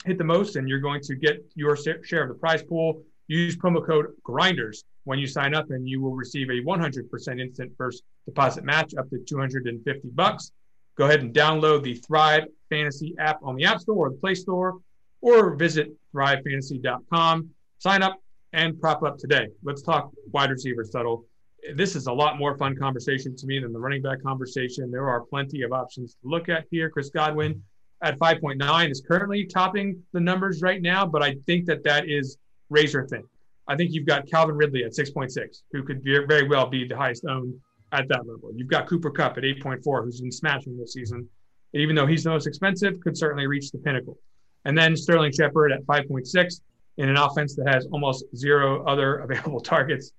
[0.04, 3.02] Hit the most, and you're going to get your share of the prize pool.
[3.28, 7.72] Use promo code GRINDERS when you sign up, and you will receive a 100% instant
[7.76, 10.52] first deposit match up to 250 bucks.
[10.96, 14.34] Go ahead and download the Thrive Fantasy app on the App Store or the Play
[14.34, 14.78] Store,
[15.20, 17.50] or visit thrivefantasy.com.
[17.78, 18.20] Sign up
[18.52, 19.48] and prop up today.
[19.62, 21.26] Let's talk wide receiver, Tuttle
[21.74, 24.90] this is a lot more fun conversation to me than the running back conversation.
[24.90, 26.90] There are plenty of options to look at here.
[26.90, 27.62] Chris Godwin
[28.02, 32.36] at 5.9 is currently topping the numbers right now, but I think that that is
[32.70, 33.22] razor thin.
[33.68, 37.24] I think you've got Calvin Ridley at 6.6, who could very well be the highest
[37.28, 37.54] owned
[37.92, 38.52] at that level.
[38.54, 41.28] You've got Cooper Kupp at 8.4, who's been smashing this season.
[41.74, 44.18] Even though he's the most expensive, could certainly reach the pinnacle.
[44.64, 46.60] And then Sterling Shepard at 5.6
[46.98, 50.12] in an offense that has almost zero other available targets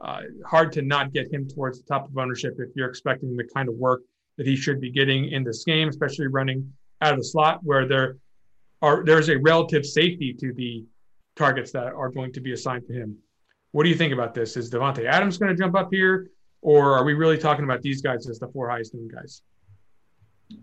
[0.00, 3.44] uh, hard to not get him towards the top of ownership if you're expecting the
[3.54, 4.00] kind of work
[4.38, 7.86] that he should be getting in this game, especially running out of the slot where
[7.86, 8.16] there
[8.82, 10.84] are there's a relative safety to the
[11.36, 13.16] targets that are going to be assigned to him.
[13.72, 14.56] What do you think about this?
[14.56, 18.02] Is Davante Adams going to jump up here, or are we really talking about these
[18.02, 19.42] guys as the four highest owned guys?
[20.52, 20.56] I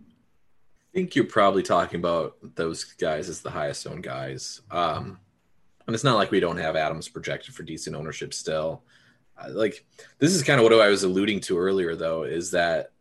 [0.94, 4.62] think you're probably talking about those guys as the highest owned guys.
[4.72, 5.20] Um,
[5.86, 8.84] and it's not like we don't have Adams projected for decent ownership still
[9.50, 9.86] like
[10.20, 12.92] this is kind of what I was alluding to earlier, though, is that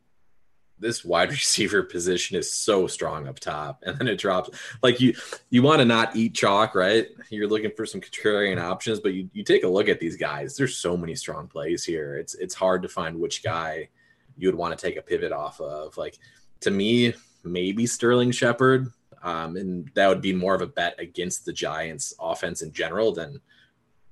[0.79, 4.51] this wide receiver position is so strong up top, and then it drops.
[4.83, 5.15] Like you,
[5.51, 7.09] you want to not eat chalk, right?
[7.31, 10.57] You're looking for some contrarian options, but you, you take a look at these guys.
[10.57, 12.17] There's so many strong plays here.
[12.17, 13.89] It's it's hard to find which guy
[14.37, 15.97] you would want to take a pivot off of.
[15.97, 16.19] Like
[16.61, 21.45] to me, maybe Sterling Shepard, um, and that would be more of a bet against
[21.45, 23.41] the Giants' offense in general than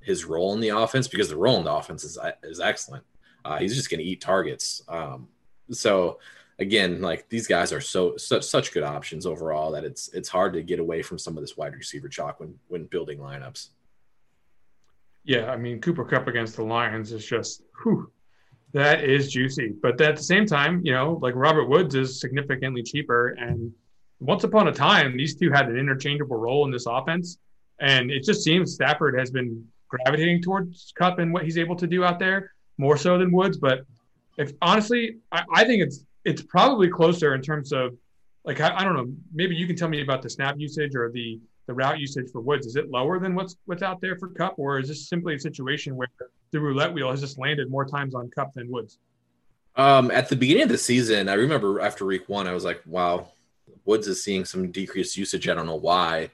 [0.01, 3.05] his role in the offense because the role in the offense is is excellent.
[3.45, 4.83] Uh, he's just going to eat targets.
[4.89, 5.29] Um,
[5.71, 6.19] so
[6.59, 10.53] again, like these guys are so such such good options overall that it's it's hard
[10.55, 13.69] to get away from some of this wide receiver chalk when when building lineups.
[15.25, 18.11] Yeah, I mean Cooper Kupp against the Lions is just whew,
[18.73, 19.75] that is juicy.
[19.83, 23.73] But at the same time, you know, like Robert Woods is significantly cheaper, and
[24.21, 27.39] once upon a time, these two had an interchangeable role in this offense,
[27.81, 31.87] and it just seems Stafford has been gravitating towards Kupp and what he's able to
[31.87, 33.57] do out there more so than Woods.
[33.57, 33.85] But
[34.37, 37.97] if honestly, I, I think it's it's probably closer in terms of
[38.45, 39.13] like I, I, don't know.
[39.33, 42.41] Maybe you can tell me about the snap usage or the the route usage for
[42.41, 42.67] Woods.
[42.67, 45.41] Is it lower than what's what's out there for Kupp or is this simply a
[45.41, 46.09] situation where
[46.51, 48.99] the roulette wheel has just landed more times on Kupp than Woods?
[49.77, 52.83] Um, at the beginning of the season, I remember after week one, I was like,
[52.87, 53.33] "Wow,
[53.85, 55.49] Woods is seeing some decreased usage.
[55.49, 56.31] I don't know why."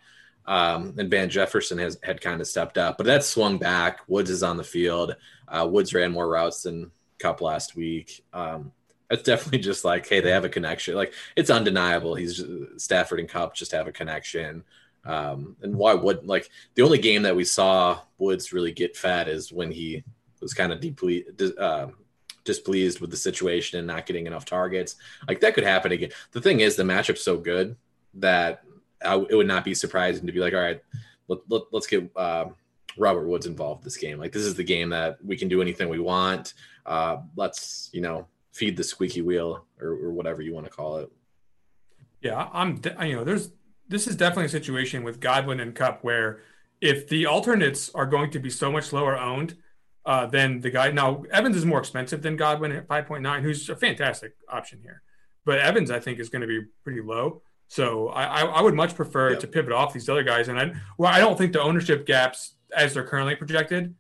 [0.47, 4.01] Um, and Van Jefferson has had kind of stepped up, but that's swung back.
[4.09, 5.15] Woods is on the field.
[5.47, 8.25] Uh, Woods ran more routes than Kupp last week.
[8.33, 8.73] Um,
[9.11, 10.95] it's definitely just like, hey, they have a connection.
[10.95, 12.15] Like it's undeniable.
[12.15, 14.65] He's just, Stafford and Kupp just have a connection.
[15.05, 19.29] Um, and why would like the only game that we saw Woods really get fat
[19.29, 20.05] is when he
[20.41, 21.25] was kind of deeply
[21.59, 21.89] uh,
[22.45, 24.97] displeased with the situation and not getting enough targets.
[25.29, 26.11] Like that could happen again.
[26.33, 27.77] The thing is, the matchup's so good
[28.15, 28.63] that
[29.05, 30.81] I, it would not be surprising to be like, all right,
[31.29, 32.47] let, let, us get uh,
[32.97, 34.19] Robert Woods involved this game.
[34.19, 36.55] Like this is the game that we can do anything we want.
[36.87, 38.27] Uh, let's you know
[38.61, 41.11] feed the squeaky wheel or, or whatever you want to call it.
[42.21, 42.79] Yeah, I'm.
[43.03, 43.51] You know, there's
[43.89, 46.41] this is definitely a situation with Godwin and Kupp where
[46.83, 49.57] if the alternates are going to be so much lower owned
[50.05, 53.77] uh, than the guy now Evans is more expensive than Godwin at 5.9, who's a
[53.77, 55.03] fantastic option here.
[55.47, 57.41] But Evans, I think, is going to be pretty low.
[57.69, 59.41] So I, I would much prefer yep.
[59.41, 60.49] to pivot off these other guys.
[60.49, 63.95] And I, well, I don't think the ownership gaps as they're currently projected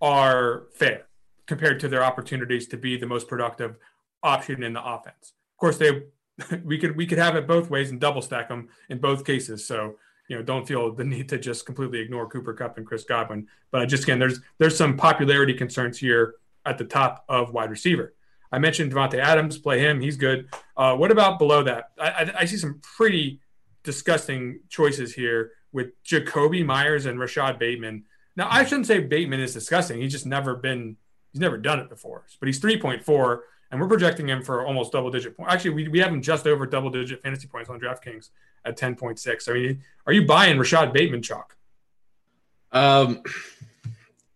[0.00, 1.06] are fair
[1.46, 3.76] compared to their opportunities to be the most productive
[4.24, 5.34] option in the offense.
[5.54, 6.02] Of course, they
[6.64, 9.66] we could we could have it both ways and double stack them in both cases.
[9.66, 9.96] So
[10.28, 13.46] you know, don't feel the need to just completely ignore Cooper Kupp and Chris Godwin.
[13.70, 18.14] But just again, there's there's some popularity concerns here at the top of wide receiver.
[18.50, 20.00] I mentioned Davante Adams, play him.
[20.00, 20.48] He's good.
[20.76, 21.90] Uh, what about below that?
[21.98, 23.40] I, I, I, see some pretty
[23.82, 28.04] disgusting choices here with Jakobi Meyers and Rashod Bateman.
[28.36, 30.00] Now, I shouldn't say Bateman is disgusting.
[30.00, 30.96] He's just never been,
[31.32, 32.26] he's never done it before.
[32.38, 33.40] But he's 3.4,
[33.74, 35.52] and we're projecting him for almost double digit points.
[35.52, 38.30] Actually, we, we have him just over double digit fantasy points on DraftKings
[38.64, 39.48] at 10.6.
[39.48, 41.56] I mean, are you buying Rashod Bateman chalk?
[42.70, 43.24] Um,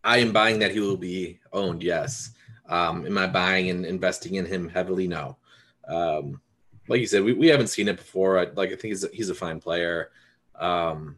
[0.03, 1.85] I am buying that he will be owned.
[1.85, 2.33] Yes.
[2.69, 5.07] Um, am I buying and investing in him heavily?
[5.07, 5.37] No.
[5.87, 6.41] Um,
[6.89, 8.41] like you said, we, we haven't seen it before.
[8.41, 10.11] I, like I think he's a, he's a fine player.
[10.59, 11.15] Um,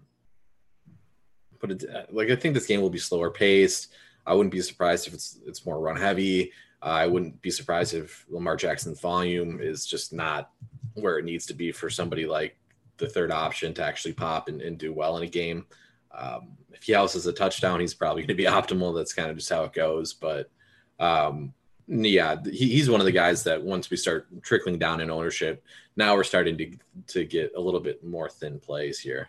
[1.59, 3.95] but it, like I think this game will be slower paced.
[4.27, 6.53] I wouldn't be surprised if it's it's more run heavy.
[6.83, 10.51] Uh, I wouldn't be surprised if Lamar Jackson's volume is just not
[10.95, 12.57] where it needs to be for somebody like
[12.97, 15.67] the third option to actually pop and, and do well in a game.
[16.13, 18.95] Um, if he houses a touchdown, he's probably going to be optimal.
[18.95, 20.15] That's kind of just how it goes.
[20.15, 20.51] But
[20.99, 21.53] um,
[21.89, 25.65] yeah, he, he's one of the guys that once we start trickling down in ownership,
[25.97, 26.77] now we're starting to
[27.09, 29.29] to get a little bit more thin plays here.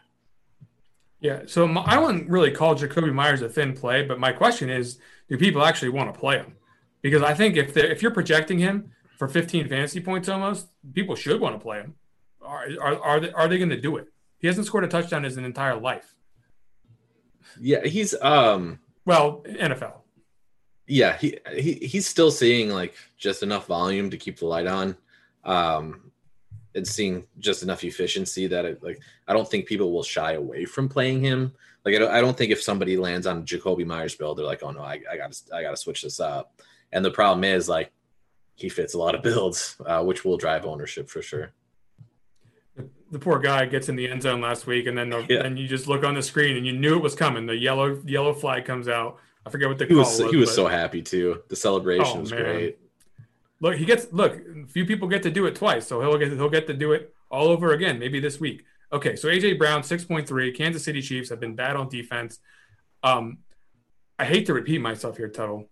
[1.19, 4.97] Yeah, so I wouldn't really call Jakobi Meyers a thin play, but my question is,
[5.29, 6.55] do people actually want to play him?
[7.01, 11.39] Because I think if if you're projecting him for 15 fantasy points almost, people should
[11.39, 11.95] want to play him.
[12.41, 14.07] Are are are they, are they going to do it?
[14.39, 16.15] He hasn't scored a touchdown his entire life.
[17.59, 19.93] Yeah, he's um well NFL.
[20.87, 24.95] Yeah, he, he he's still seeing like just enough volume to keep the light on.
[25.43, 26.11] Um
[26.73, 30.65] and seeing just enough efficiency that it, like I don't think people will shy away
[30.65, 31.53] from playing him.
[31.85, 34.63] Like I don't, I don't think if somebody lands on Jakobi Meyers build, they're like,
[34.63, 36.61] oh no, I, I got to I got to switch this up.
[36.91, 37.91] And the problem is like
[38.55, 41.51] he fits a lot of builds, uh, which will drive ownership for sure.
[43.11, 45.43] The poor guy gets in the end zone last week, and then the, yeah.
[45.43, 47.45] and you just look on the screen and you knew it was coming.
[47.45, 49.17] The yellow yellow flag comes out.
[49.45, 50.21] I forget what the he call was.
[50.21, 50.55] was he was but...
[50.55, 51.41] so happy too.
[51.49, 52.43] The celebration oh, was man.
[52.43, 52.77] great.
[53.59, 54.39] Look, he gets look.
[54.69, 57.13] Few people get to do it twice, so he'll get he'll get to do it
[57.29, 58.63] all over again, maybe this week.
[58.93, 60.51] Okay, so AJ Brown six point three.
[60.51, 62.39] Kansas City Chiefs have been bad on defense.
[63.03, 63.39] Um,
[64.17, 65.69] I hate to repeat myself here, Tuttle,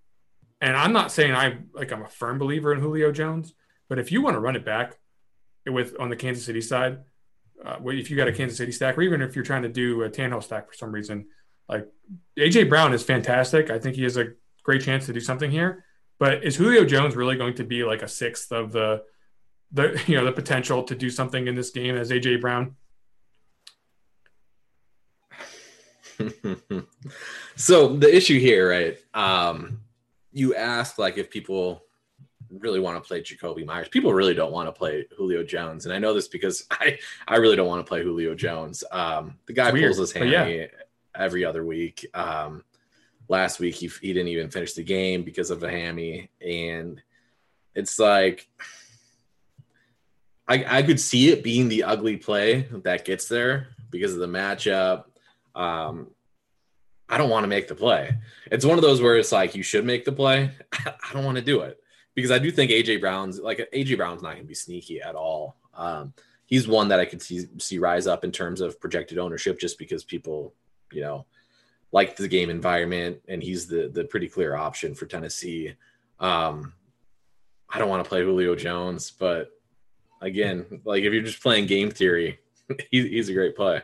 [0.61, 3.53] and I'm not saying I like I'm a firm believer in Julio Jones,
[3.87, 4.97] but if you want to run it back
[5.65, 6.99] with on the Kansas City side,
[7.65, 10.03] uh, if you got a Kansas City stack, or even if you're trying to do
[10.03, 11.27] a Tannehill stack for some reason,
[11.67, 11.87] like
[12.37, 13.69] AJ Brown is fantastic.
[13.69, 15.85] I think he has a great chance to do something here.
[16.19, 19.03] But is Julio Jones really going to be like a sixth of the
[19.71, 22.75] the you know the potential to do something in this game as AJ Brown?
[27.55, 28.97] so the issue here, right?
[29.13, 29.79] Um,
[30.31, 31.83] you ask like if people
[32.49, 33.89] really want to play Jakobi Meyers.
[33.89, 37.37] People really don't want to play Julio Jones, and I know this because I I
[37.37, 38.83] really don't want to play Julio Jones.
[38.91, 40.65] Um, the guy pulls his hammy yeah.
[41.15, 42.05] every other week.
[42.13, 42.63] Um,
[43.29, 47.01] last week he, he didn't even finish the game because of a hammy and
[47.75, 48.49] it's like
[50.47, 54.27] I, I could see it being the ugly play that gets there because of the
[54.27, 55.05] matchup
[55.55, 56.09] um,
[57.09, 58.15] i don't want to make the play
[58.51, 60.51] it's one of those where it's like you should make the play
[60.85, 61.79] i don't want to do it
[62.15, 65.15] because i do think aj brown's like aj brown's not going to be sneaky at
[65.15, 66.13] all um,
[66.45, 69.77] he's one that i could see see rise up in terms of projected ownership just
[69.77, 70.53] because people
[70.91, 71.25] you know
[71.91, 75.73] like the game environment, and he's the the pretty clear option for Tennessee.
[76.19, 76.73] Um,
[77.69, 79.51] I don't want to play Julio Jones, but
[80.21, 82.39] again, like if you're just playing game theory,
[82.91, 83.81] he, he's a great play.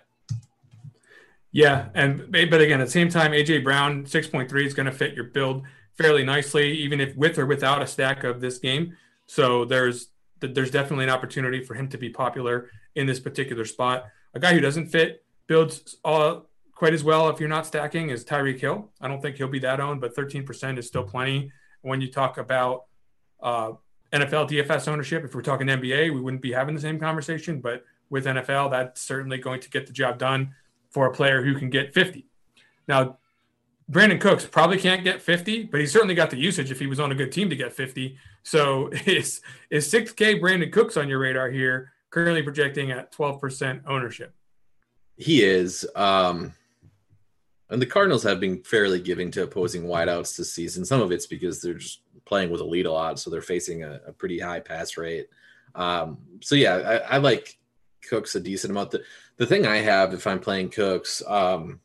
[1.56, 4.88] Yeah, and but again, at the same time, AJ Brown six point three is going
[4.88, 5.64] to fit your build
[5.98, 8.98] fairly nicely, even if with or without a stack of this game.
[9.26, 10.10] So there's
[10.42, 14.04] there's definitely an opportunity for him to be popular in this particular spot.
[14.34, 18.26] A guy who doesn't fit builds all quite as well if you're not stacking is
[18.26, 18.92] Tyreek Hill.
[19.00, 21.54] I don't think he'll be that owned, but 13% is still plenty.
[21.84, 22.84] When you talk about
[23.42, 23.72] uh,
[24.12, 27.62] NFL DFS ownership, if we're talking NBA, we wouldn't be having the same conversation.
[27.62, 30.54] But with NFL, that's certainly going to get the job done
[30.96, 32.26] for a player who can get 50.
[32.88, 33.18] Now,
[33.92, 37.02] Brandin Cooks probably can't get 50, but he certainly got the usage if he was
[37.02, 38.18] on a good team to get 50.
[38.44, 44.34] So is is 6K Brandin Cooks on your radar here, currently projecting at 12% ownership?
[45.18, 45.86] He is.
[45.98, 46.54] Um,
[47.70, 50.86] and the Cardinals have been fairly giving to opposing wideouts this season.
[50.86, 53.84] Some of it's because they're just playing with a lead a lot, so they're facing
[53.84, 55.28] a, a pretty high pass rate.
[55.76, 57.58] Um, so yeah, I, I, like
[58.08, 58.92] Cooks a decent amount.
[58.92, 59.04] The,
[59.38, 61.80] the thing I have if I'm playing Cooks, um,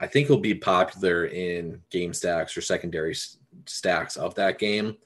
[0.00, 3.14] I think he'll be popular in game stacks or secondary
[3.66, 4.96] stacks of that game.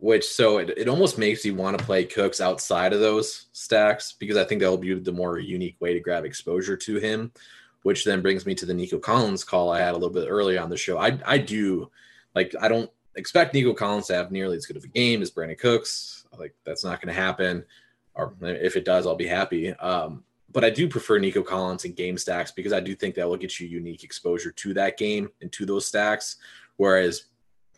[0.00, 4.12] Which so it, it almost makes you want to play Cooks outside of those stacks
[4.12, 7.32] because I think that'll be the more unique way to grab exposure to him
[7.82, 10.60] which then brings me to the Nico Collins call I had a little bit earlier
[10.60, 10.98] on the show.
[10.98, 11.90] I I do
[12.34, 15.30] like I don't expect Nico Collins to have nearly as good of a game as
[15.30, 16.26] Brandin Cooks.
[16.38, 17.64] Like that's not going to happen,
[18.18, 19.72] or if it does, I'll be happy.
[19.74, 23.28] Um, but I do prefer Nico Collins and game stacks because I do think that
[23.28, 26.36] will get you unique exposure to that game and to those stacks.
[26.76, 27.24] Whereas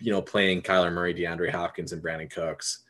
[0.01, 2.81] you know, playing Kyler Murray, DeAndre Hopkins, and Brandin Cooks,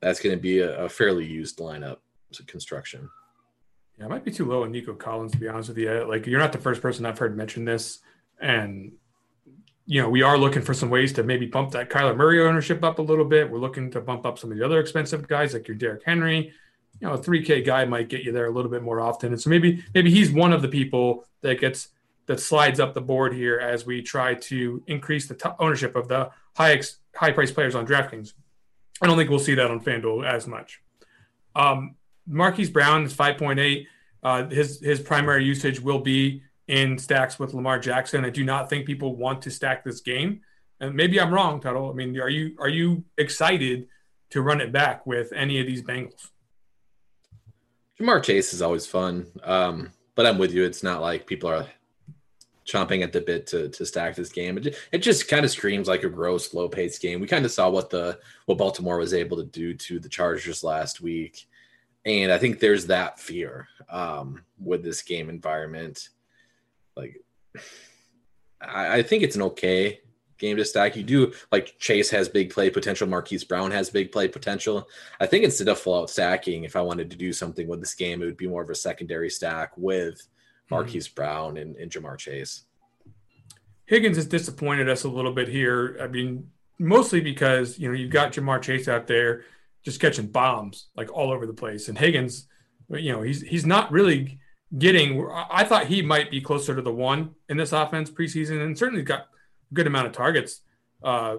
[0.00, 1.98] that's going to be a, a, fairly used lineup
[2.46, 3.08] construction.
[3.98, 6.04] Yeah, it might be too low on Nico Collins to be honest with you.
[6.08, 8.00] Like, you're not the first person I've heard mention this,
[8.40, 8.92] and
[9.86, 12.82] you know, we are looking for some ways to maybe bump that Kyler Murray ownership
[12.84, 13.50] up a little bit.
[13.50, 16.52] We're looking to bump up some of the other expensive guys like your Derrick Henry.
[17.02, 19.32] You know, a 3K guy might get you there a little bit more often.
[19.32, 21.88] And so maybe maybe he's one of the people that gets
[22.26, 26.06] that slides up the board here as we try to increase the t- ownership of
[26.06, 28.34] the high ex- high price players on DraftKings.
[29.02, 30.80] I don't think we'll see that on FanDuel as much.
[31.56, 33.86] Um, Marquise Brown is 5.8.
[34.22, 38.24] Uh, his his primary usage will be in stacks with Lamar Jackson.
[38.24, 40.42] I do not think people want to stack this game.
[40.78, 41.90] And maybe I'm wrong, Tuttle.
[41.90, 43.88] I mean, are you are you excited
[44.30, 46.28] to run it back with any of these Bengals?
[48.02, 49.26] Ja'Marr Chase is always fun.
[49.44, 50.64] Um, but I'm with you.
[50.64, 51.66] It's not like people are
[52.66, 54.58] chomping at the bit to, to stack this game.
[54.58, 57.20] It, it just kind of screams like a gross, low paced game.
[57.20, 60.64] We kind of saw what the what Baltimore was able to do to the Chargers
[60.64, 61.46] last week,
[62.04, 66.08] and I think there's that fear um, with this game environment.
[66.96, 67.20] Like,
[68.60, 70.00] I, I think it's an okay
[70.42, 70.94] game to stack.
[70.94, 73.08] You do like Chase has big play potential.
[73.08, 74.86] Marquise Brown has big play potential.
[75.20, 77.94] I think instead of full out stacking, if I wanted to do something with this
[77.94, 80.28] game, it would be more of a secondary stack with
[80.68, 80.74] hmm.
[80.74, 81.14] Marquise mm-hmm.
[81.14, 82.64] Brown and, and Ja'Marr Chase.
[83.86, 85.96] Higgins has disappointed us a little bit here.
[86.02, 89.44] I mean, mostly because you know you've got Ja'Marr Chase out there
[89.84, 92.48] just catching bombs like all over the place, and Higgins,
[92.90, 94.38] you know, he's he's not really
[94.78, 95.28] getting.
[95.50, 99.02] I thought he might be closer to the one in this offense preseason, and certainly
[99.02, 99.28] got
[99.72, 100.60] good amount of targets.
[101.02, 101.38] Uh,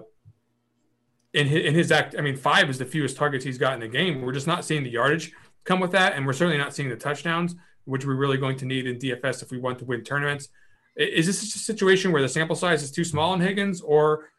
[1.32, 3.80] in his, in his act, I mean, five is the fewest targets he's got in
[3.80, 4.22] the game.
[4.22, 5.32] We're just not seeing the yardage
[5.64, 7.54] come with that, and we're certainly not seeing the touchdowns,
[7.84, 10.48] which we're really going to need in DFS if we want to win tournaments.
[10.96, 14.30] Is this a situation where the sample size is too small in Higgins, or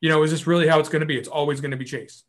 [0.00, 1.16] you know, is this really how it's going to be?
[1.16, 2.24] It's always going to be Chase.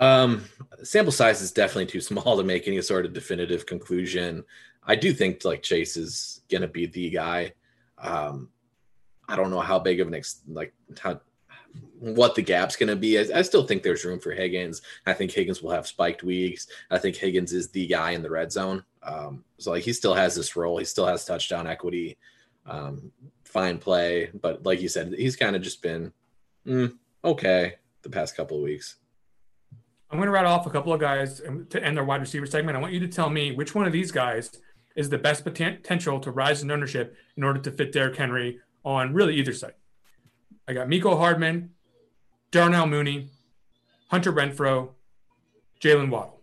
[0.00, 0.44] Um,
[0.82, 4.44] sample size is definitely too small to make any sort of definitive conclusion.
[4.84, 7.52] I do think like Chase is gonna be the guy.
[7.98, 8.48] Um,
[9.28, 11.20] I don't know how big of an ex- like how
[11.98, 13.18] what the gap's going to be.
[13.18, 14.82] I, I, still think there's room for Higgins.
[15.06, 16.66] I think Higgins will have spiked weeks.
[16.90, 18.84] I think Higgins is the guy in the red zone.
[19.02, 20.78] Um, so like he still has this role.
[20.78, 22.18] He still has touchdown equity.
[22.66, 23.12] Um,
[23.44, 26.12] fine play, but like you said, he's kind of just been
[26.66, 28.96] mm, okay the past couple of weeks.
[30.10, 32.76] I'm going to rattle off a couple of guys to end our wide receiver segment.
[32.76, 34.50] I want you to tell me which one of these guys
[34.94, 39.14] is the best potential to rise in ownership in order to fit Derrick Henry on
[39.14, 39.74] really either side.
[40.66, 41.70] I got Mecole Hardman,
[42.50, 43.28] Darnell Mooney,
[44.08, 44.90] Hunter Renfrow,
[45.80, 46.40] Jaylen Waddle.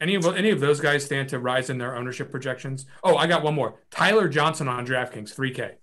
[0.00, 2.86] Any of any of those guys stand to rise in their ownership projections?
[3.04, 3.76] Oh, I got one more.
[3.90, 5.74] Tyler Johnson on DraftKings, 3K.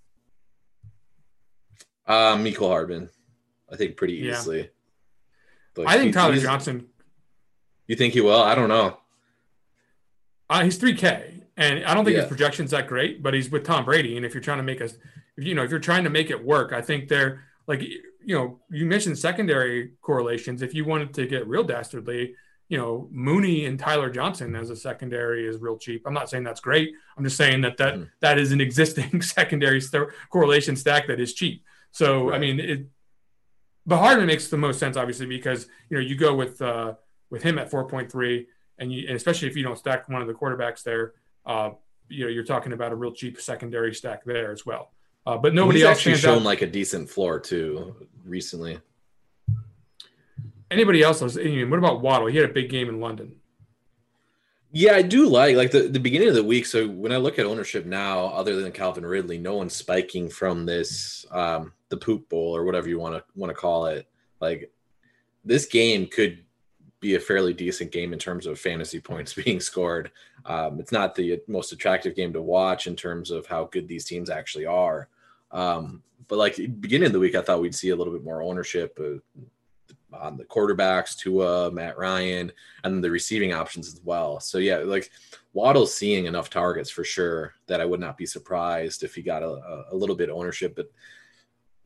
[2.06, 3.10] Uh, Mecole Hardman,
[3.72, 4.70] I think pretty easily.
[5.78, 5.86] Yeah.
[5.88, 6.88] I think Tyler Johnson.
[7.88, 8.41] You think he will?
[8.41, 8.97] I don't know.
[10.50, 12.22] Uh, he's 3K, and I don't think yeah.
[12.24, 13.24] his projection's that great.
[13.24, 14.89] But he's with Tom Brady, and if you're trying to make a
[15.40, 18.60] you know, if you're trying to make it work, I think they're like, you know,
[18.70, 20.62] you mentioned secondary correlations.
[20.62, 22.36] If you wanted to get real dastardly,
[22.68, 26.04] you know, Mooney and Tyler Johnson as a secondary is real cheap.
[26.06, 26.94] I'm not saying that's great.
[27.18, 28.04] I'm just saying that that, mm-hmm.
[28.22, 31.64] that is an existing secondary st- correlation stack that is cheap.
[31.92, 32.36] So, right.
[32.36, 32.86] I mean, it,
[33.88, 36.94] but Hardman makes the most sense, obviously, because, you know, you go with, uh,
[37.32, 38.46] with him at 4.3
[38.78, 41.14] and you, and especially if you don't stack one of the quarterbacks there,
[41.48, 41.72] uh,
[42.08, 44.92] you know, you're talking about a real cheap secondary stack there as well.
[45.26, 46.43] Uh, but nobody else actually shown out.
[46.43, 48.80] like a decent floor too recently.
[50.72, 51.22] Anybody else?
[51.22, 52.28] Was, what about Waddle?
[52.28, 53.36] He had a big game in London.
[54.72, 56.65] Yeah, I do like like the, the beginning of the week.
[56.67, 60.65] So when I look at ownership now, other than Calvin Ridley, no one's spiking from
[60.65, 64.07] this um the poop bowl or whatever you want to want to call it.
[64.39, 64.72] Like
[65.43, 66.43] this game could
[66.99, 70.11] be a fairly decent game in terms of fantasy points being scored.
[70.46, 74.06] Um, it's not the most attractive game to watch in terms of how good these
[74.06, 75.08] teams actually are.
[75.52, 78.42] Um, but like beginning of the week, I thought we'd see a little bit more
[78.42, 79.20] ownership uh,
[80.16, 82.52] on the quarterbacks, Tua, Matt Ryan,
[82.84, 84.40] and the receiving options as well.
[84.40, 85.10] So yeah, like
[85.54, 89.44] Waddle's seeing enough targets for sure that I would not be surprised if he got
[89.44, 90.76] a, a little bit ownership.
[90.76, 90.92] But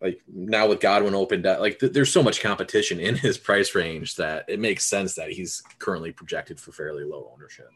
[0.02, 3.74] like now with Godwin opened up, like th- there's so much competition in his price
[3.74, 7.70] range that it makes sense that he's currently projected for fairly low ownership.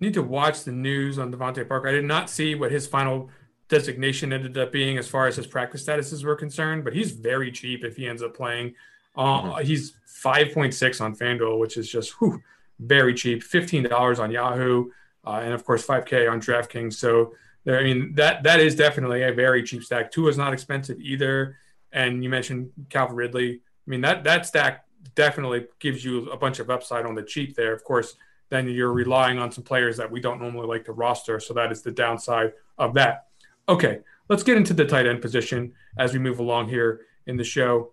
[0.00, 1.88] Need to watch the news on DeVante Parker.
[1.88, 3.30] I did not see what his final
[3.68, 7.50] designation ended up being as far as his practice statuses were concerned, but he's very
[7.50, 8.74] cheap if he ends up playing.
[9.16, 9.64] Uh, mm-hmm.
[9.64, 12.42] He's 5.6 on FanDuel, which is just whew,
[12.78, 13.42] very cheap.
[13.42, 14.90] $15 on Yahoo,
[15.26, 16.94] uh, and of course 5K on DraftKings.
[16.94, 17.34] So
[17.64, 20.10] there, I mean, that that is definitely a very cheap stack.
[20.10, 21.56] Tua is not expensive either.
[21.92, 23.60] and you mentioned Calvin Ridley.
[23.86, 24.84] I mean that that stack
[25.14, 27.72] definitely gives you a bunch of upside on the cheap there.
[27.72, 28.16] Of course,
[28.54, 31.72] then you're relying on some players that we don't normally like to roster, so that
[31.72, 33.26] is the downside of that.
[33.68, 37.44] Okay, let's get into the tight end position as we move along here in the
[37.44, 37.92] show.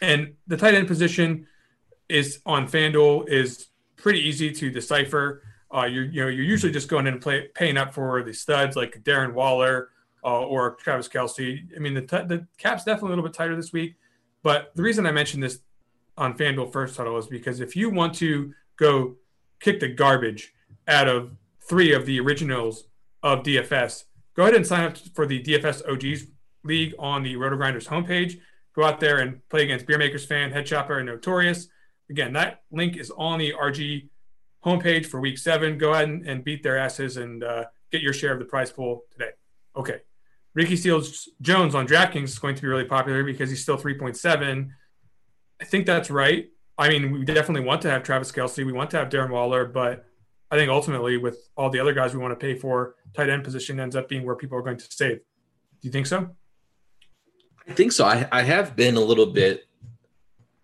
[0.00, 1.46] And the tight end position
[2.08, 5.42] is on FanDuel is pretty easy to decipher.
[5.74, 8.32] Uh, you're you know you're usually just going in and play, paying up for the
[8.32, 9.90] studs like Darren Waller
[10.24, 11.66] uh, or Travis Kelce.
[11.74, 13.96] I mean the t- the cap's definitely a little bit tighter this week,
[14.42, 15.60] but the reason I mentioned this
[16.16, 19.16] on FanDuel first title is because if you want to go
[19.60, 20.52] kick the garbage
[20.88, 22.84] out of three of the originals
[23.22, 24.04] of DFS,
[24.34, 26.26] go ahead and sign up for the DFS OGs
[26.64, 28.40] League on the Roto Grinders homepage.
[28.74, 31.68] Go out there and play against Beer Makers Fan, Head Chopper, and Notorious.
[32.10, 34.08] Again, that link is on the RG
[34.64, 35.78] homepage for week seven.
[35.78, 38.70] Go ahead and, and beat their asses and uh, get your share of the prize
[38.70, 39.30] pool today.
[39.76, 40.00] Okay.
[40.54, 44.70] Ricky Seals Jones on DraftKings is going to be really popular because he's still 3.7.
[45.60, 46.48] I think that's right.
[46.78, 48.64] I mean, we definitely want to have Travis Kelce.
[48.64, 50.04] We want to have Darren Waller, but
[50.50, 53.44] I think ultimately, with all the other guys we want to pay for, tight end
[53.44, 55.18] position ends up being where people are going to save.
[55.18, 56.30] Do you think so?
[57.68, 58.04] I think so.
[58.04, 59.66] I, I have been a little bit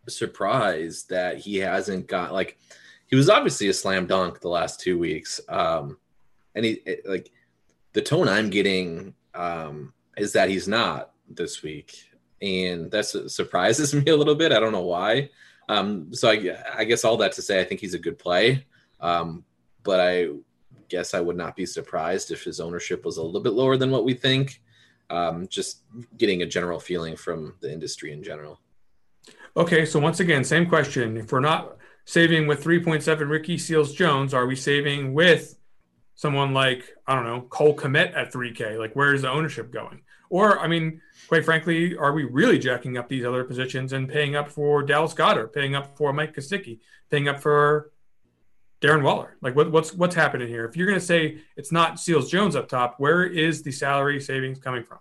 [0.09, 2.59] surprised that he hasn't got like
[3.07, 5.41] he was obviously a slam dunk the last two weeks.
[5.49, 5.99] Um,
[6.55, 7.31] and he like
[7.93, 12.05] the tone I'm getting um, is that he's not this week,
[12.41, 14.53] and that surprises me a little bit.
[14.53, 15.31] I don't know why.
[15.73, 18.67] Um, so I, I guess all that to say, I think he's a good play.
[19.01, 19.45] Um,
[19.83, 20.29] but I
[20.89, 23.91] guess I would not be surprised if his ownership was a little bit lower than
[23.91, 24.61] what we think.
[25.11, 25.81] Um, just
[26.17, 28.61] getting a general feeling from the industry in general.
[29.57, 31.17] Okay, so once again, same question.
[31.17, 35.59] If we're not saving with 3.7 Ricky Seals Jones, are we saving with
[36.15, 38.79] someone like, I don't know, Cole Kmet at 3K?
[38.79, 40.03] Like, where is the ownership going?
[40.33, 44.35] Or, I mean, quite frankly, are we really jacking up these other positions and paying
[44.35, 46.79] up for Dallas Goedert, paying up for Mike Gesicki,
[47.11, 47.93] paying up for
[48.81, 49.37] Darren Waller?
[49.43, 50.65] Like, what, what's what's happening here?
[50.65, 54.23] If you're going to say it's not Seals Jones up top, where is the salary
[54.23, 55.01] savings coming from?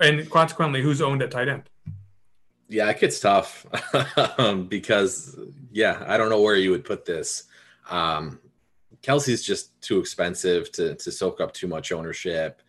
[0.00, 1.70] And consequently, who's owned at tight end?
[2.68, 3.64] Yeah, it gets tough
[4.40, 5.38] um, because,
[5.70, 7.44] yeah, I don't know where you would put this.
[7.88, 8.40] Um,
[9.02, 12.60] Kelce's just too expensive to to soak up too much ownership.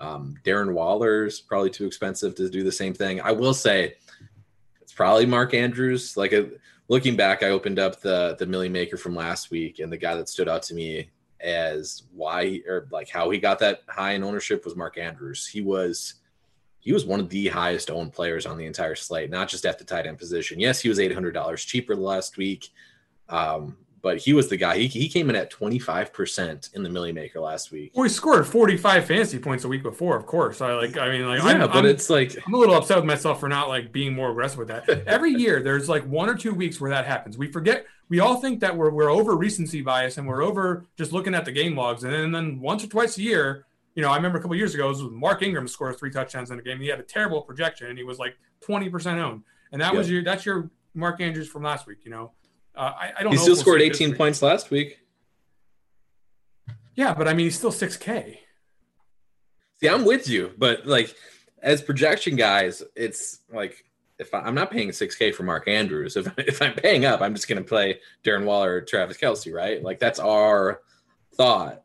[0.00, 3.20] Um, Darren Waller's probably too expensive to do the same thing.
[3.20, 3.94] I will say
[4.82, 6.16] it's probably Mark Andrews.
[6.16, 6.50] Like a,
[6.88, 10.14] looking back, I opened up the the Milly Maker from last week, and the guy
[10.14, 14.24] that stood out to me as why or like how he got that high in
[14.24, 15.46] ownership was Mark Andrews.
[15.46, 16.14] He was
[16.80, 19.78] he was one of the highest owned players on the entire slate, not just at
[19.78, 20.60] the tight end position.
[20.60, 22.68] Yes, he was eight hundred dollars cheaper last week,
[23.28, 24.76] um, but he was the guy.
[24.76, 27.92] He, he came in at twenty five percent in the Milly Maker last week.
[27.94, 30.60] Well, he scored forty five fantasy points a week before, of course.
[30.60, 30.96] I like.
[30.96, 33.40] I mean, like, yeah, I'm, but I'm, it's like I'm a little upset with myself
[33.40, 34.88] for not like being more aggressive with that.
[35.06, 37.36] Every year, there's like one or two weeks where that happens.
[37.36, 37.86] We forget.
[38.10, 41.46] We all think that we're we're over recency bias and we're over just looking at
[41.46, 44.16] the game logs, and then, and then once or twice a year you know, I
[44.16, 46.80] remember a couple years ago, it was Mark Ingram scored three touchdowns in a game.
[46.80, 49.44] He had a terrible projection, and he was like twenty percent owned.
[49.72, 49.98] And that yeah.
[49.98, 51.98] was your that's your Mark Andrews from last week.
[52.04, 52.32] You know,
[52.76, 53.32] uh, I, I, don't.
[53.32, 54.98] He still we'll scored eighteen points last week.
[56.94, 58.40] Yeah, but I mean, he's still six K.
[59.80, 61.14] See, I'm with you, but like
[61.62, 63.84] as projection guys, it's like
[64.18, 67.34] if I, am not paying 6K for Mark Andrews, if, if I'm paying up, I'm
[67.34, 69.82] just going to play Darren Waller or Travis Kelce, right?
[69.82, 70.80] Like that's our
[71.34, 71.82] thought.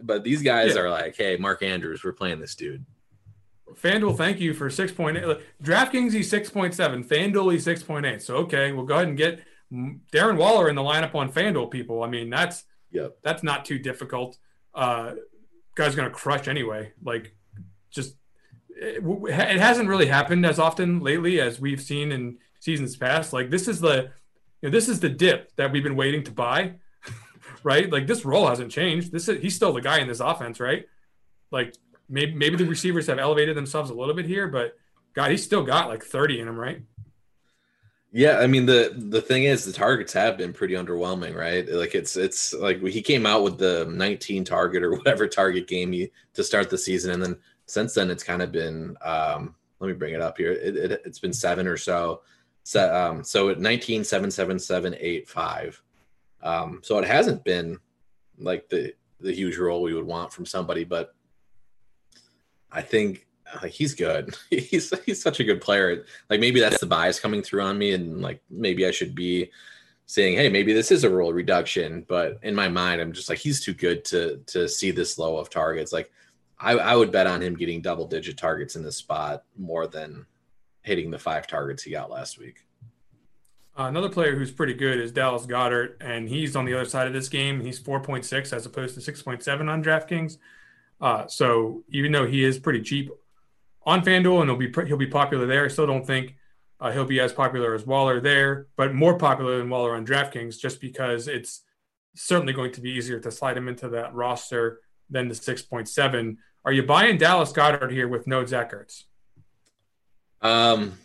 [0.00, 0.82] But these guys yeah.
[0.82, 2.84] are like, hey, Mark Andrews, we're playing this dude.
[3.74, 5.40] FanDuel, thank you for 6.8.
[5.62, 7.06] DraftKings, he's 6.7.
[7.06, 8.20] FanDuel, he's 6.8.
[8.20, 9.42] So, okay, we'll go ahead and get
[9.72, 12.02] Darren Waller in the lineup on FanDuel, people.
[12.02, 13.16] I mean, that's yep.
[13.22, 14.38] that's not too difficult.
[14.74, 15.14] Uh,
[15.74, 16.92] guy's going to crush anyway.
[17.02, 17.34] Like,
[17.90, 18.16] just
[18.68, 23.32] it, it hasn't really happened as often lately as we've seen in seasons past.
[23.32, 24.10] Like, this is the
[24.60, 26.74] you know, this is the dip that we've been waiting to buy
[27.64, 27.90] right?
[27.90, 29.12] Like this role hasn't changed.
[29.12, 30.86] This is he's still the guy in this offense, right?
[31.50, 31.74] Like
[32.08, 34.76] maybe maybe the receivers have elevated themselves a little bit here, but
[35.14, 36.82] God, he's still got like 30 in him, right?
[38.14, 41.66] Yeah, I mean the the thing is the targets have been pretty underwhelming, right?
[41.66, 45.92] Like it's it's like he came out with the 19 target or whatever target game
[45.92, 49.88] he, to start the season, and then since then it's kind of been um, let
[49.88, 50.52] me bring it up here.
[50.52, 52.20] It, it, has been seven or so.
[52.64, 55.82] So, um, so at 19, 7, 7, 7, 8, 5.
[56.44, 57.78] Um, so it hasn't been
[58.38, 61.14] like the the huge role we would want from somebody, but
[62.70, 63.26] I think
[63.60, 64.34] like he's good.
[64.50, 66.04] he's he's such a good player.
[66.30, 69.50] Like maybe that's the bias coming through on me, and like maybe I should be
[70.06, 72.04] saying, hey, maybe this is a role reduction.
[72.08, 75.36] But in my mind, I'm just like he's too good to to see this low
[75.36, 75.92] of targets.
[75.92, 76.10] Like
[76.58, 80.26] I, I would bet on him getting double digit targets in this spot more than
[80.82, 82.64] hitting the five targets he got last week.
[83.78, 87.06] Uh, another player who's pretty good is Dallas Goedert, and he's on the other side
[87.06, 87.60] of this game.
[87.60, 90.36] He's 4.6 as opposed to 6.7 on DraftKings.
[91.00, 93.10] Uh, so even though he is pretty cheap
[93.84, 96.36] on FanDuel and he'll be he'll be popular there, I still don't think
[96.80, 100.58] uh, he'll be as popular as Waller there, but more popular than Waller on DraftKings
[100.58, 101.62] just because it's
[102.14, 106.36] certainly going to be easier to slide him into that roster than the 6.7.
[106.64, 109.04] Are you buying Dallas Goedert here with no Zach Ertz?
[110.42, 110.98] Um,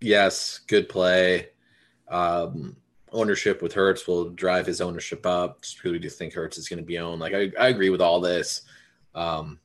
[0.00, 1.48] yes, good play.
[2.08, 2.76] Um,
[3.12, 5.62] ownership with Hurts will drive his ownership up.
[5.62, 7.20] Just really do think Hurts is going to be owned.
[7.20, 8.62] Like I, I agree with all this.
[9.14, 9.58] Um,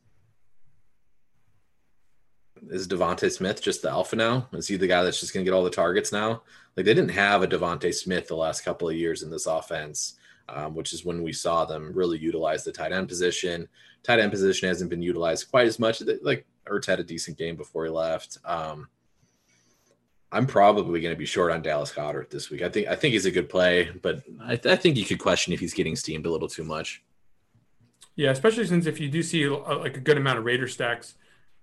[2.70, 4.48] is DeVonta Smith just the alpha now?
[4.54, 6.44] Is he the guy that's just going to get all the targets now?
[6.76, 10.16] Like they didn't have a DeVonta Smith the last couple of years in this offense,
[10.50, 13.68] um, which is when we saw them really utilize the tight end position.
[14.04, 16.02] Tight end position hasn't been utilized quite as much.
[16.22, 18.38] Like Ertz had a decent game before he left.
[18.46, 18.88] Um,
[20.34, 22.64] I'm probably going to be short on Dallas Goedert this week.
[22.64, 25.20] I think I think he's a good play, but I, th- I, think you could
[25.20, 27.04] question if he's getting steamed a little too much.
[28.16, 31.14] Yeah, especially since if you do see a, like a good amount of Raider stacks,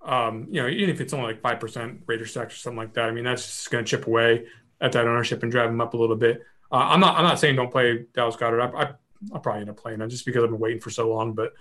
[0.03, 2.95] um, you know, even if it's only like five percent Raider stacks or something like
[2.95, 4.47] that, I mean that's just going to chip away
[4.81, 6.43] at that ownership and drive him up a little bit.
[6.73, 8.75] Uh, I'm not I'm not saying don't play Dallas Goedert.
[8.75, 8.93] I, I
[9.33, 11.35] I'll probably end up playing him just because I've been waiting for so long.
[11.35, 11.53] But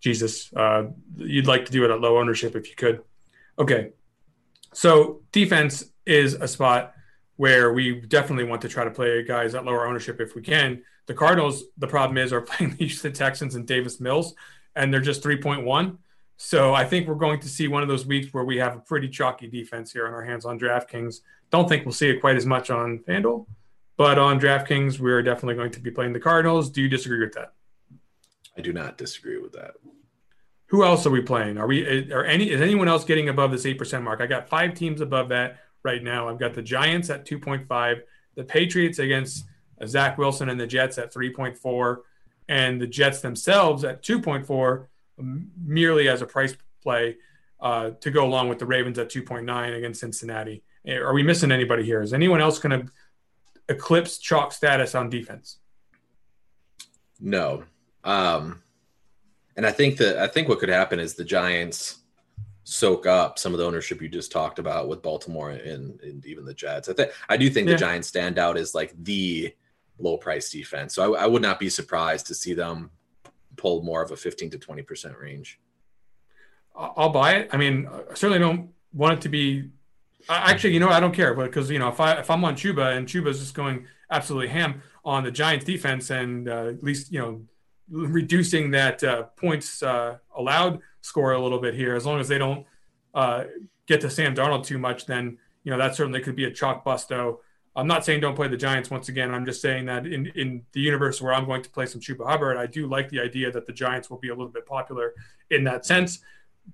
[0.00, 0.84] Jesus, uh,
[1.16, 3.02] you'd like to do it at low ownership if you could.
[3.58, 3.92] Okay,
[4.72, 6.94] so defense is a spot
[7.36, 10.82] where we definitely want to try to play guys at lower ownership if we can.
[11.06, 14.34] The Cardinals, the problem is, are playing the Texans and Davis Mills,
[14.76, 15.96] and they're just 3.1.
[16.40, 18.78] So I think we're going to see one of those weeks where we have a
[18.78, 21.20] pretty chalky defense here on our hands on DraftKings.
[21.50, 23.44] Don't think we'll see it quite as much on FanDuel,
[23.96, 26.70] but on DraftKings, we're definitely going to be playing the Cardinals.
[26.70, 27.54] Do you disagree with that?
[28.56, 29.72] I do not disagree with that.
[30.66, 31.58] Who else are we playing?
[31.58, 34.20] Are we are any is anyone else getting above this eight percent mark?
[34.20, 36.28] I got five teams above that right now.
[36.28, 38.00] I've got the Giants at 2.5,
[38.36, 39.44] the Patriots against
[39.80, 41.96] uh, Zach Wilson and the Jets at 3.4,
[42.48, 44.86] and the Jets themselves at 2.4,
[45.18, 47.16] merely as a price play
[47.60, 50.62] uh, to go along with the Ravens at 2.9 against Cincinnati.
[50.88, 52.00] Are we missing anybody here?
[52.00, 52.92] Is anyone else going to
[53.68, 55.58] eclipse chalk status on defense?
[57.20, 57.64] No.
[58.04, 58.62] Um,
[59.56, 61.98] and I think that I think what could happen is the Giants
[62.62, 66.44] soak up some of the ownership you just talked about with Baltimore and, and even
[66.44, 66.88] the Jets.
[66.88, 67.74] I think I do think yeah.
[67.74, 69.52] the Giants stand out as like the
[69.98, 70.94] low price defense.
[70.94, 72.90] So I, I, would not be surprised to see them
[73.58, 75.60] pull more of a 15 to 20 percent range.
[76.74, 77.50] I'll buy it.
[77.52, 79.70] I mean, I certainly don't want it to be.
[80.28, 82.54] Actually, you know, I don't care, but because you know, if I if I'm on
[82.54, 87.12] Chuba and Chuba's just going absolutely ham on the Giants defense and uh, at least
[87.12, 87.42] you know
[87.90, 91.94] reducing that uh, points uh, allowed score a little bit here.
[91.96, 92.66] As long as they don't
[93.14, 93.44] uh,
[93.86, 96.84] get to Sam Darnold too much, then you know that certainly could be a chalk
[96.84, 97.38] busto.
[97.78, 99.32] I'm not saying don't play the Giants once again.
[99.32, 102.26] I'm just saying that in, in the universe where I'm going to play some Chuba
[102.26, 105.14] Hubbard, I do like the idea that the Giants will be a little bit popular
[105.50, 106.18] in that sense.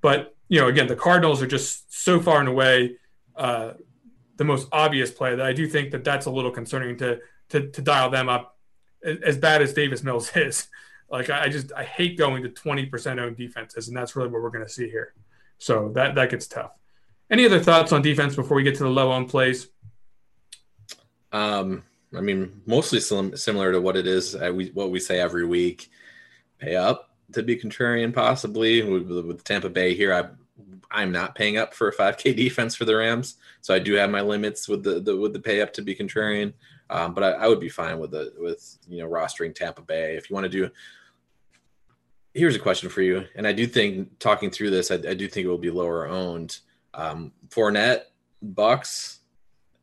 [0.00, 2.96] But you know, again, the Cardinals are just so far and away
[3.36, 3.72] uh,
[4.36, 7.68] the most obvious play that I do think that that's a little concerning to to,
[7.70, 8.58] to dial them up
[9.04, 10.68] as bad as Davis Mills is.
[11.10, 14.48] Like I just I hate going to 20% owned defenses, and that's really what we're
[14.48, 15.12] going to see here.
[15.58, 16.72] So that that gets tough.
[17.30, 19.68] Any other thoughts on defense before we get to the low owned plays?
[21.34, 21.82] Um,
[22.16, 25.90] I mean, mostly similar to what it is uh, we what we say every week.
[26.58, 30.14] Pay up to be contrarian, possibly with, with Tampa Bay here.
[30.14, 30.28] I
[30.92, 34.10] I'm not paying up for a 5K defense for the Rams, so I do have
[34.10, 36.52] my limits with the, the with the pay up to be contrarian.
[36.88, 40.16] Um, but I, I, would be fine with the with you know rostering Tampa Bay
[40.16, 40.70] if you want to do.
[42.32, 45.26] Here's a question for you, and I do think talking through this, I, I do
[45.26, 46.58] think it will be lower owned.
[46.92, 48.02] Um, Fournette,
[48.40, 49.20] Bucks,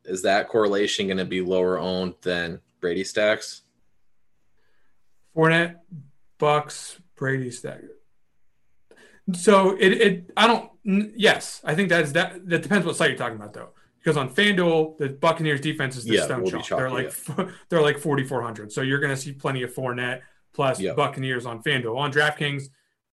[0.04, 3.62] is that correlation going to be lower owned than Brady stacks?
[5.36, 5.76] Fournette,
[6.38, 7.80] Bucks, Brady stack.
[9.34, 13.18] So it, it I don't yes I think that's that that depends what site you're
[13.18, 13.70] talking about though
[14.02, 16.78] because on FanDuel, the Buccaneers defense is the yeah, stone chalk.
[16.78, 17.48] They're like yeah.
[17.68, 18.72] they're like 4400.
[18.72, 20.22] So you're going to see plenty of Fournette
[20.52, 20.96] plus yep.
[20.96, 21.96] Buccaneers on FanDuel.
[21.96, 22.64] On DraftKings,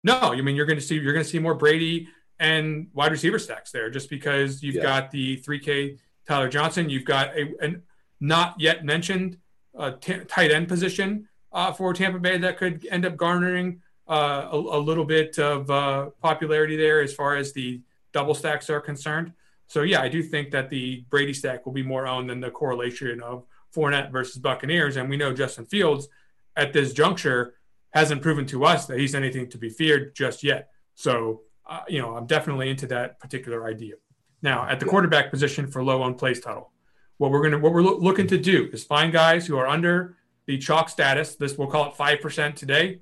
[0.03, 2.07] no, I mean you're going to see you're going to see more Brady
[2.39, 4.83] and wide receiver stacks there just because you've yeah.
[4.83, 5.97] got the 3K
[6.27, 7.83] Tyler Johnson, you've got a an
[8.19, 9.37] not yet mentioned
[9.77, 14.47] uh, t- tight end position uh, for Tampa Bay that could end up garnering uh,
[14.51, 17.81] a, a, little bit of uh, popularity there as far as the
[18.13, 19.33] double stacks are concerned.
[19.67, 22.49] So yeah, I do think that the Brady stack will be more owned than the
[22.49, 24.95] correlation of Fournette versus Buccaneers.
[24.95, 26.07] And we know Justin Fields
[26.55, 27.55] at this juncture
[27.91, 30.69] hasn't proven to us that he's anything to be feared just yet.
[30.95, 33.95] So uh, you know, I'm definitely into that particular idea.
[34.41, 36.71] Now, at the quarterback position for low on plays total,
[37.17, 40.17] what we're gonna what we're lo- looking to do is find guys who are under
[40.45, 41.35] the chalk status.
[41.35, 42.99] This we'll call it five percent today,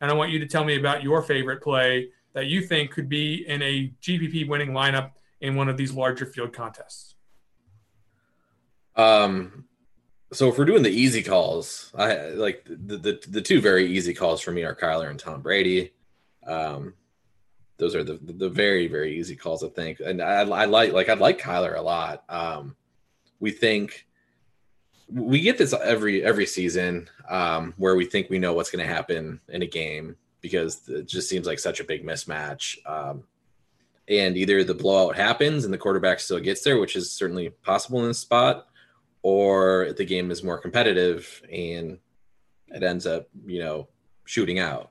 [0.00, 3.08] and I want you to tell me about your favorite play that you think could
[3.08, 7.14] be in a GPP winning lineup in one of these larger field contests.
[8.96, 9.64] Um,
[10.32, 14.14] so if we're doing the easy calls, I like the the, the two very easy
[14.14, 15.92] calls for me are Kyler and Tom Brady.
[16.46, 16.94] Um,
[17.78, 21.08] those are the the very very easy calls I think, and I, I like like
[21.08, 22.24] I like Kyler a lot.
[22.28, 22.76] Um,
[23.40, 24.06] we think
[25.10, 28.92] we get this every every season um, where we think we know what's going to
[28.92, 32.78] happen in a game because it just seems like such a big mismatch.
[32.86, 33.24] Um,
[34.08, 38.00] and either the blowout happens and the quarterback still gets there, which is certainly possible
[38.00, 38.68] in this spot,
[39.22, 41.98] or the game is more competitive and
[42.68, 43.88] it ends up, you know,
[44.24, 44.90] shooting out.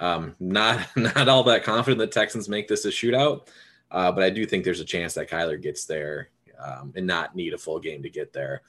[0.00, 3.48] Um, not not all that confident that Texans make this a shootout,
[3.90, 7.36] uh, but I do think there's a chance that Kyler gets there um, and not
[7.36, 8.62] need a full game to get there.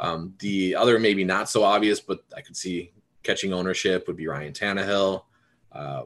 [0.00, 4.26] Um, the other maybe not so obvious, but I could see catching ownership would be
[4.26, 5.22] Ryan Tannehill.
[5.70, 6.02] Uh,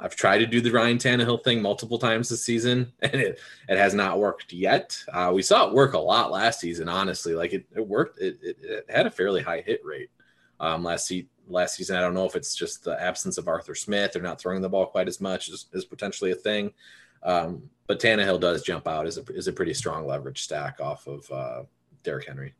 [0.00, 3.38] I've tried to do the Ryan Tannehill thing multiple times this season, and it,
[3.68, 5.02] it has not worked yet.
[5.12, 7.34] Uh, we saw it work a lot last season, honestly.
[7.34, 8.20] Like it, it worked.
[8.20, 10.10] It, it, it, had a fairly high hit rate
[10.60, 11.10] um, last.
[11.48, 14.12] Last season, I don't know if it's just the absence of Arthur Smith.
[14.12, 16.72] They're not throwing the ball quite as much is, is potentially a thing.
[17.22, 21.06] Um, but Tannehill does jump out as a, as a pretty strong leverage stack off
[21.06, 21.62] of uh,
[22.02, 22.54] Derrick Henry.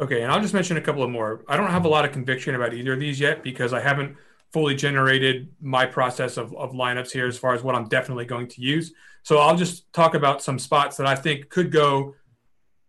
[0.00, 1.44] Okay, and I'll just mention a couple of more.
[1.48, 4.16] I don't have a lot of conviction about either of these yet because I haven't
[4.52, 8.48] fully generated my process of, of lineups here as far as what I'm definitely going
[8.48, 8.92] to use.
[9.22, 12.14] So I'll just talk about some spots that I think could go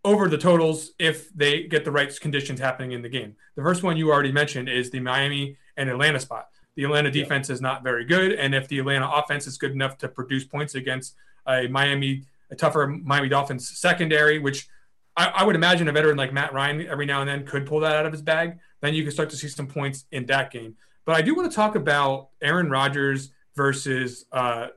[0.06, 3.36] over the totals if they get the right conditions happening in the game.
[3.56, 6.50] The first one you already mentioned is the Miami and Atlanta spot.
[6.76, 7.54] The Atlanta defense yeah.
[7.54, 10.76] is not very good, and if the Atlanta offense is good enough to produce points
[10.76, 11.16] against
[11.48, 14.68] a Miami, a tougher Miami Dolphins secondary, which
[15.16, 17.80] I, I, would imagine a veteran like Matt Ryan every now and then could pull
[17.82, 20.52] that out of his bag, then you can start to see some points in that
[20.52, 20.76] game.
[21.06, 24.68] But I do want to talk about Aaron Rodgers versus uh,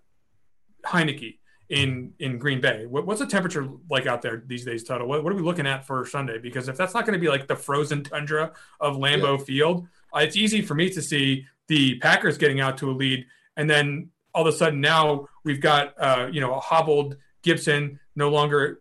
[0.85, 1.39] Heinicke
[1.69, 2.87] in in Green Bay.
[2.87, 5.09] What, what's the temperature like out there these days, Tuttle?
[5.09, 6.39] What, what, are we looking at for Sunday?
[6.39, 9.45] Because if that's not going to be like the frozen tundra of Lambeau yeah.
[9.45, 13.27] Field, uh, it's easy for me to see the Packers getting out to a lead,
[13.57, 17.99] and then all of a sudden now we've got uh, you know a hobbled Gibson
[18.15, 18.81] no longer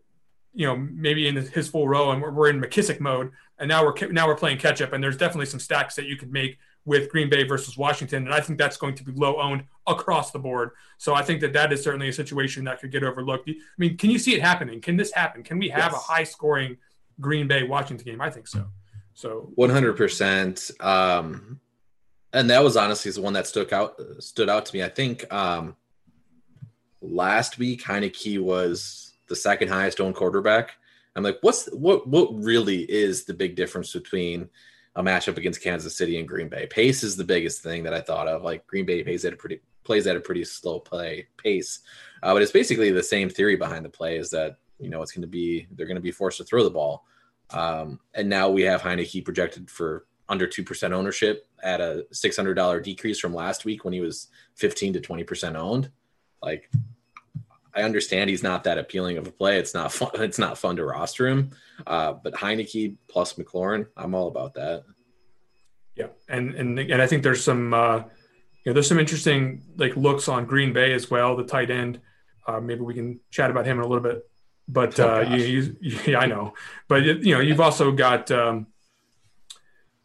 [0.53, 3.83] you know maybe in his full row, and we're, we're in McKissic mode, and now
[3.83, 6.59] we're now we're playing catch up, and there's definitely some stacks that you could make
[6.85, 10.31] with Green Bay versus Washington, and I think that's going to be low owned across
[10.31, 10.71] the board.
[10.97, 13.49] So I think that that is certainly a situation that could get overlooked.
[13.49, 14.79] I mean, can you see it happening?
[14.81, 15.43] Can this happen?
[15.43, 16.01] Can we have yes.
[16.01, 16.77] a high scoring
[17.19, 18.21] Green Bay Washington game?
[18.21, 18.67] I think so.
[19.13, 20.83] So 100%.
[20.83, 21.59] Um,
[22.33, 24.83] and that was honestly the one that stuck out stood out to me.
[24.83, 25.75] I think um,
[27.01, 30.73] last week Heinicke was the second highest owned quarterback.
[31.15, 34.49] I'm like, what's what what really is the big difference between
[34.95, 36.67] a matchup against Kansas City and Green Bay.
[36.67, 38.43] Pace is the biggest thing that I thought of.
[38.43, 41.79] Like Green Bay plays at a pretty plays at a pretty slow play pace,
[42.23, 45.11] uh, but it's basically the same theory behind the play is that you know it's
[45.11, 47.05] going to be they're going to be forced to throw the ball,
[47.51, 52.35] um, and now we have Heinicke projected for under two percent ownership at a six
[52.35, 55.91] hundred dollar decrease from last week when he was fifteen to twenty percent owned.
[56.41, 56.69] Like
[57.75, 59.59] I understand he's not that appealing of a play.
[59.59, 60.09] It's not fun.
[60.15, 61.51] It's not fun to roster him.
[61.85, 64.83] Uh, but Heinicke plus McLaurin, I'm all about that.
[65.95, 68.03] Yeah, and and and I think there's some uh, you
[68.65, 71.35] know there's some interesting like looks on Green Bay as well.
[71.35, 71.99] The tight end,
[72.47, 74.25] uh, maybe we can chat about him in a little bit.
[74.67, 76.53] But oh, uh, you, you, yeah, I know.
[76.87, 78.67] But you know, you've also got um,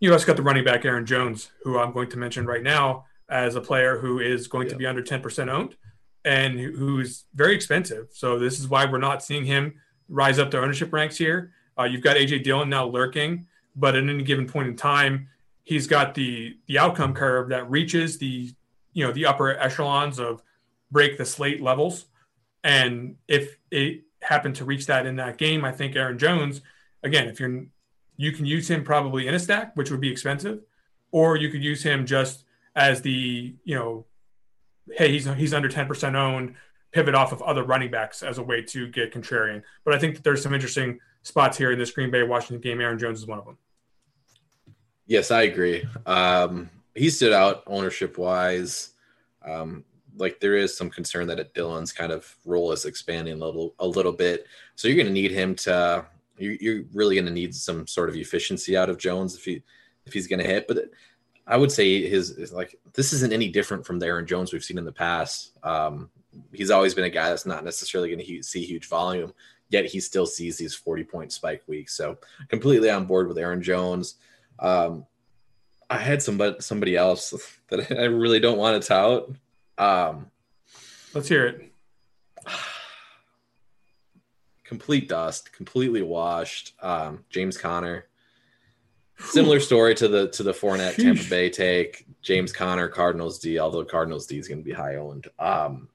[0.00, 3.06] you also got the running back Aaron Jones, who I'm going to mention right now
[3.28, 4.72] as a player who is going yeah.
[4.72, 5.76] to be under 10% owned
[6.24, 8.08] and who's very expensive.
[8.12, 9.74] So this is why we're not seeing him
[10.08, 11.52] rise up the ownership ranks here.
[11.78, 13.46] Uh, you've got AJ Dillon now lurking,
[13.76, 15.28] but at any given point in time,
[15.62, 18.52] he's got the the outcome curve that reaches the
[18.92, 20.42] you know the upper echelons of
[20.90, 22.06] break the slate levels.
[22.64, 26.60] And if it happened to reach that in that game, I think Aaron Jones,
[27.02, 27.64] again, if you're
[28.16, 30.60] you can use him probably in a stack, which would be expensive,
[31.10, 32.44] or you could use him just
[32.76, 34.04] as the you know
[34.96, 36.54] hey, he's he's under 10% owned,
[36.92, 39.62] pivot off of other running backs as a way to get contrarian.
[39.84, 42.80] But I think that there's some interesting spots here in this Green Bay Washington game.
[42.80, 43.58] Aaron Jones is one of them.
[45.06, 45.84] Yes, I agree.
[46.06, 48.90] Um, he stood out ownership wise.
[49.44, 49.84] Um,
[50.16, 53.86] like there is some concern that Dillon's kind of role is expanding a little a
[53.86, 54.46] little bit.
[54.76, 56.06] So you're going to need him to.
[56.38, 59.62] You're really going to need some sort of efficiency out of Jones if he
[60.06, 60.66] if he's going to hit.
[60.66, 60.90] But
[61.46, 64.64] I would say his is like this isn't any different from the Aaron Jones we've
[64.64, 65.52] seen in the past.
[65.62, 66.10] Um,
[66.52, 69.32] he's always been a guy that's not necessarily going to see huge volume,
[69.68, 71.94] yet he still sees these 40 point spike weeks.
[71.94, 72.18] So
[72.48, 74.16] completely on board with Aaron Jones.
[74.58, 75.06] Um,
[75.88, 79.30] I had somebody somebody else that I really don't want to tout.
[79.78, 80.30] Um,
[81.12, 81.72] Let's hear it.
[84.64, 86.74] Complete dust, completely washed.
[86.80, 88.06] Um, James Conner.
[89.20, 90.96] Similar story to the to the Fournette.
[90.96, 92.06] Tampa Bay take.
[92.22, 95.28] James Conner, Cardinals D, although Cardinals D is going to be high owned.
[95.38, 95.88] Um,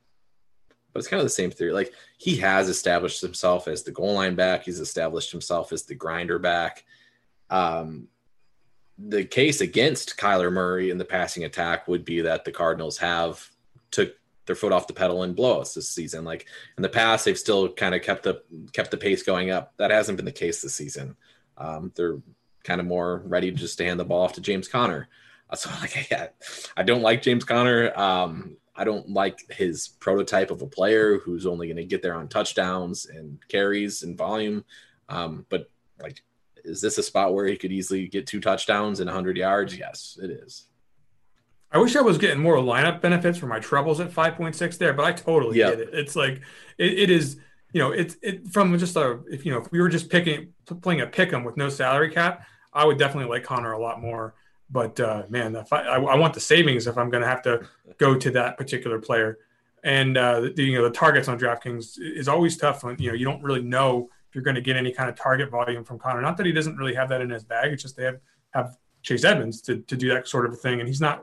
[0.91, 1.73] but it's kind of the same theory.
[1.73, 4.63] Like he has established himself as the goal line back.
[4.63, 6.85] He's established himself as the grinder back.
[7.49, 8.07] Um,
[8.97, 13.45] the case against Kyler Murray in the passing attack would be that the Cardinals have
[13.91, 14.13] took
[14.45, 16.23] their foot off the pedal and in blowouts this season.
[16.23, 16.45] Like
[16.77, 19.73] in the past, they've still kind of kept the kept the pace going up.
[19.77, 21.17] That hasn't been the case this season.
[21.57, 22.19] Um, they're
[22.65, 25.07] kind of more ready just to hand the ball off to James Conner.
[25.49, 26.29] Uh, so like I,
[26.75, 27.97] I don't like James Conner.
[27.97, 32.15] Um, I don't like his prototype of a player who's only going to get there
[32.15, 34.65] on touchdowns and carries and volume.
[35.07, 35.69] Um, but
[36.01, 36.21] like,
[36.65, 39.77] is this a spot where he could easily get two touchdowns and 100 yards?
[39.77, 40.67] Yes, it is.
[41.71, 45.05] I wish I was getting more lineup benefits for my troubles at 5.6 there, but
[45.05, 45.77] I totally yep.
[45.77, 45.89] get it.
[45.93, 46.41] It's like
[46.77, 47.37] it, it is,
[47.73, 50.53] you know, it's it from just a if you know if we were just picking
[50.81, 52.45] playing a pick 'em with no salary cap,
[52.75, 54.35] I would definitely like Conner a lot more.
[54.69, 57.67] But uh, man, I, I, I want the savings if I'm going to have to
[57.97, 59.39] go to that particular player.
[59.83, 62.83] And uh, the, you know the targets on DraftKings is always tough.
[62.83, 65.15] When, you know you don't really know if you're going to get any kind of
[65.15, 66.21] target volume from Conner.
[66.21, 67.71] Not that he doesn't really have that in his bag.
[67.71, 68.19] It's just they have
[68.55, 71.21] have Chase Edmonds to, to do that sort of a thing, and he's not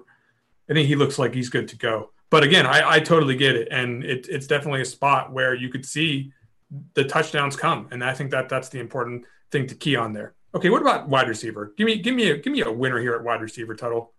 [0.70, 2.12] I think he looks like he's good to go.
[2.30, 5.68] But again, I, I totally get it, and it, it's definitely a spot where you
[5.68, 6.32] could see
[6.94, 10.34] the touchdowns come, and I think that that's the important thing to key on there.
[10.55, 11.72] Okay, what about wide receiver?
[11.76, 14.12] Give me give me a give me a winner here at wide receiver, Tuttle.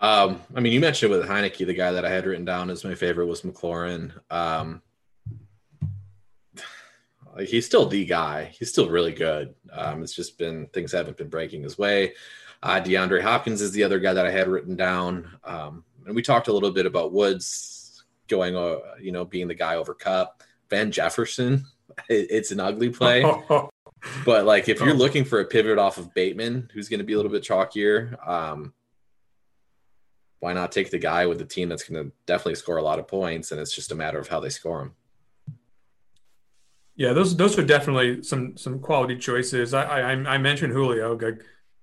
[0.00, 2.84] Um, I mean, you mentioned with Heinicke, the guy that I had written down as
[2.84, 4.12] my favorite was McLaurin.
[4.30, 4.82] Um,
[7.34, 8.52] like he's still the guy.
[8.58, 9.54] He's still really good.
[9.72, 12.14] Um, it's just been things haven't been breaking his way.
[12.62, 15.28] Uh, DeAndre Hopkins is the other guy that I had written down.
[15.44, 19.54] Um, and we talked a little bit about Woods going, uh, you know, being the
[19.54, 20.42] guy over Kupp.
[20.70, 21.66] Van Jefferson,
[22.08, 23.24] it, it's an ugly play.
[24.24, 24.94] but like if you're oh.
[24.94, 28.16] looking for a pivot off of Bateman, who's going to be a little bit chalkier,
[28.26, 28.72] um,
[30.40, 32.98] why not take the guy with the team that's going to definitely score a lot
[32.98, 34.94] of points, and it's just a matter of how they score them.
[36.96, 39.74] Yeah, those those are definitely some some quality choices.
[39.74, 41.18] I I, I mentioned Julio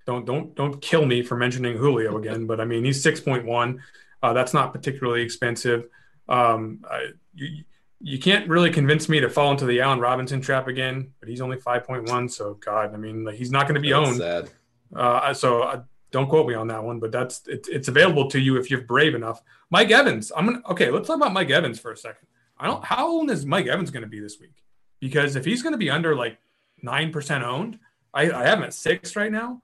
[0.06, 3.46] don't don't don't kill me for mentioning Julio again, but I mean he's six point
[3.46, 3.82] one.
[4.24, 5.86] Uh, that's not particularly expensive.
[6.30, 7.64] Um, I, you
[8.04, 11.42] you can't really convince me to fall into the Allen Robinson trap again, but he's
[11.42, 12.28] only five point one.
[12.30, 14.18] So God, I mean like, he's not going to be that's owned.
[14.18, 14.50] Sad.
[14.96, 18.40] Uh, so uh, don't quote me on that one, but that's it, it's available to
[18.40, 19.42] you if you're brave enough.
[19.70, 20.90] Mike Evans, I'm gonna okay.
[20.90, 22.28] Let's talk about Mike Evans for a second.
[22.60, 22.84] I don't.
[22.84, 24.64] How old is Mike Evans going to be this week?
[25.00, 26.38] Because if he's going to be under like
[26.82, 27.80] nine percent owned,
[28.14, 29.62] I, I have him at six right now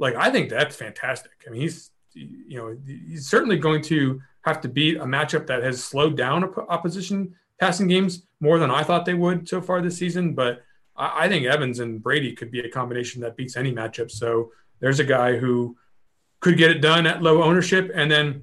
[0.00, 1.44] like I think that's fantastic.
[1.46, 5.62] I mean, he's you know he's certainly going to have to beat a matchup that
[5.62, 9.98] has slowed down opposition passing games more than I thought they would so far this
[9.98, 10.34] season.
[10.34, 10.62] But
[10.96, 14.10] I, I think Evans and Brady could be a combination that beats any matchup.
[14.10, 15.76] So there's a guy who
[16.40, 17.90] could get it done at low ownership.
[17.94, 18.42] And then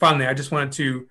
[0.00, 1.06] finally, I just wanted to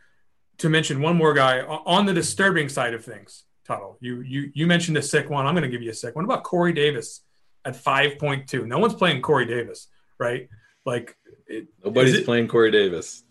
[0.58, 3.46] to mention one more guy on the disturbing side of things.
[3.66, 5.48] Tuttle, you you you mentioned a sick one.
[5.48, 6.28] I'm going to give you a sick one.
[6.28, 7.22] What about Corey Davis?
[7.66, 8.66] at 5.2.
[8.66, 9.88] No one's playing Corey Davis,
[10.20, 10.50] right?
[10.86, 11.16] Like
[11.48, 13.24] it, nobody's it, playing Corey Davis.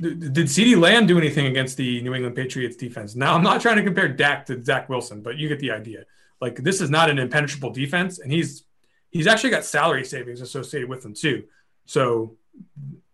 [0.00, 3.14] Did, CeeDee Lamb do anything against the New England Patriots defense?
[3.14, 6.04] Now, I'm not trying to compare Dak to Zach Wilson, but you get the idea.
[6.40, 8.64] Like this is not an impenetrable defense, and he's
[9.10, 11.44] he's actually got salary savings associated with him too.
[11.86, 12.36] So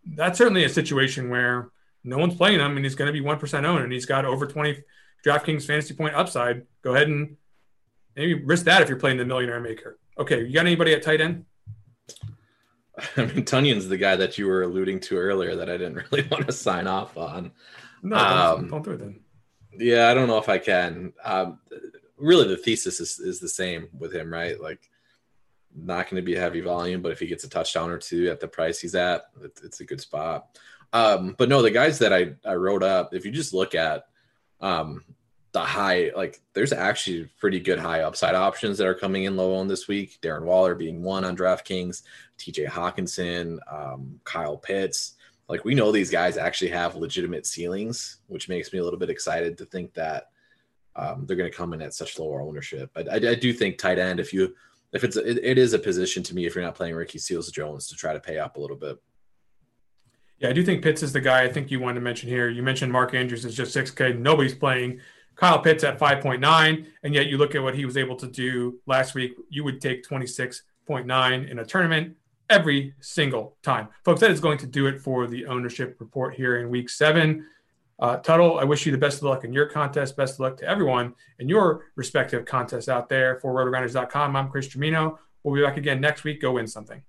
[0.05, 1.71] that's certainly a situation where
[2.05, 4.25] no one's playing him, and he's going to be one percent owned, and he's got
[4.25, 4.83] over 20
[5.25, 6.67] DraftKings fantasy point upside.
[6.83, 7.37] Go ahead and
[8.17, 9.99] maybe risk that if you're playing the millionaire maker.
[10.19, 11.45] Okay, you got anybody at tight end?
[13.17, 16.29] I mean, Tonyan's the guy that you were alluding to earlier that I didn't really
[16.29, 17.53] want to sign off on.
[18.03, 19.21] No, um, don't, do it then.
[19.79, 21.13] Yeah, I don't know if I can.
[21.25, 21.61] Um,
[22.17, 24.61] really, the thesis is, is the same with him, right?
[24.61, 24.91] Like,
[25.75, 28.41] not going to be heavy volume, but if he gets a touchdown or two at
[28.41, 30.59] the price he's at, it, it's a good spot.
[30.93, 34.05] Um, but no, the guys that I, I wrote up, if you just look at
[34.61, 35.03] um,
[35.53, 39.55] the high like there's actually pretty good high upside options that are coming in low
[39.55, 40.19] on this week.
[40.23, 42.03] Darren Waller being one on DraftKings,
[42.43, 45.15] TJ Hockenson, um, Kyle Pitts.
[45.49, 49.11] Like we know these guys actually have legitimate ceilings, which makes me a little bit
[49.11, 50.31] excited to think that
[50.97, 52.91] um, they're going to come in at such lower ownership.
[52.95, 54.55] But I, I do think tight end, if you
[54.93, 57.51] if it's it, it is a position to me if you're not playing Ricky Seals
[57.51, 58.99] Jones to try to pay up a little bit.
[60.39, 62.49] Yeah, I do think Pitts is the guy I think you wanted to mention here.
[62.49, 64.19] You mentioned Mark Andrews is just 6K.
[64.19, 65.01] Nobody's playing.
[65.37, 66.87] Kyle Pitts at 5.9.
[67.05, 69.35] And yet you look at what he was able to do last week.
[69.49, 72.17] You would take 26.9 in a tournament
[72.53, 73.89] every single time.
[74.05, 77.47] Folks, that is going to do it for the ownership report here in week seven.
[77.99, 80.17] Uh, Tuttle, I wish you the best of luck in your contest.
[80.17, 83.39] Best of luck to everyone in your respective contests out there.
[83.41, 85.19] For rotogrinders.com, I'm Chris Trimino.
[85.43, 86.43] We'll be back again next week.
[86.43, 87.03] Go win something.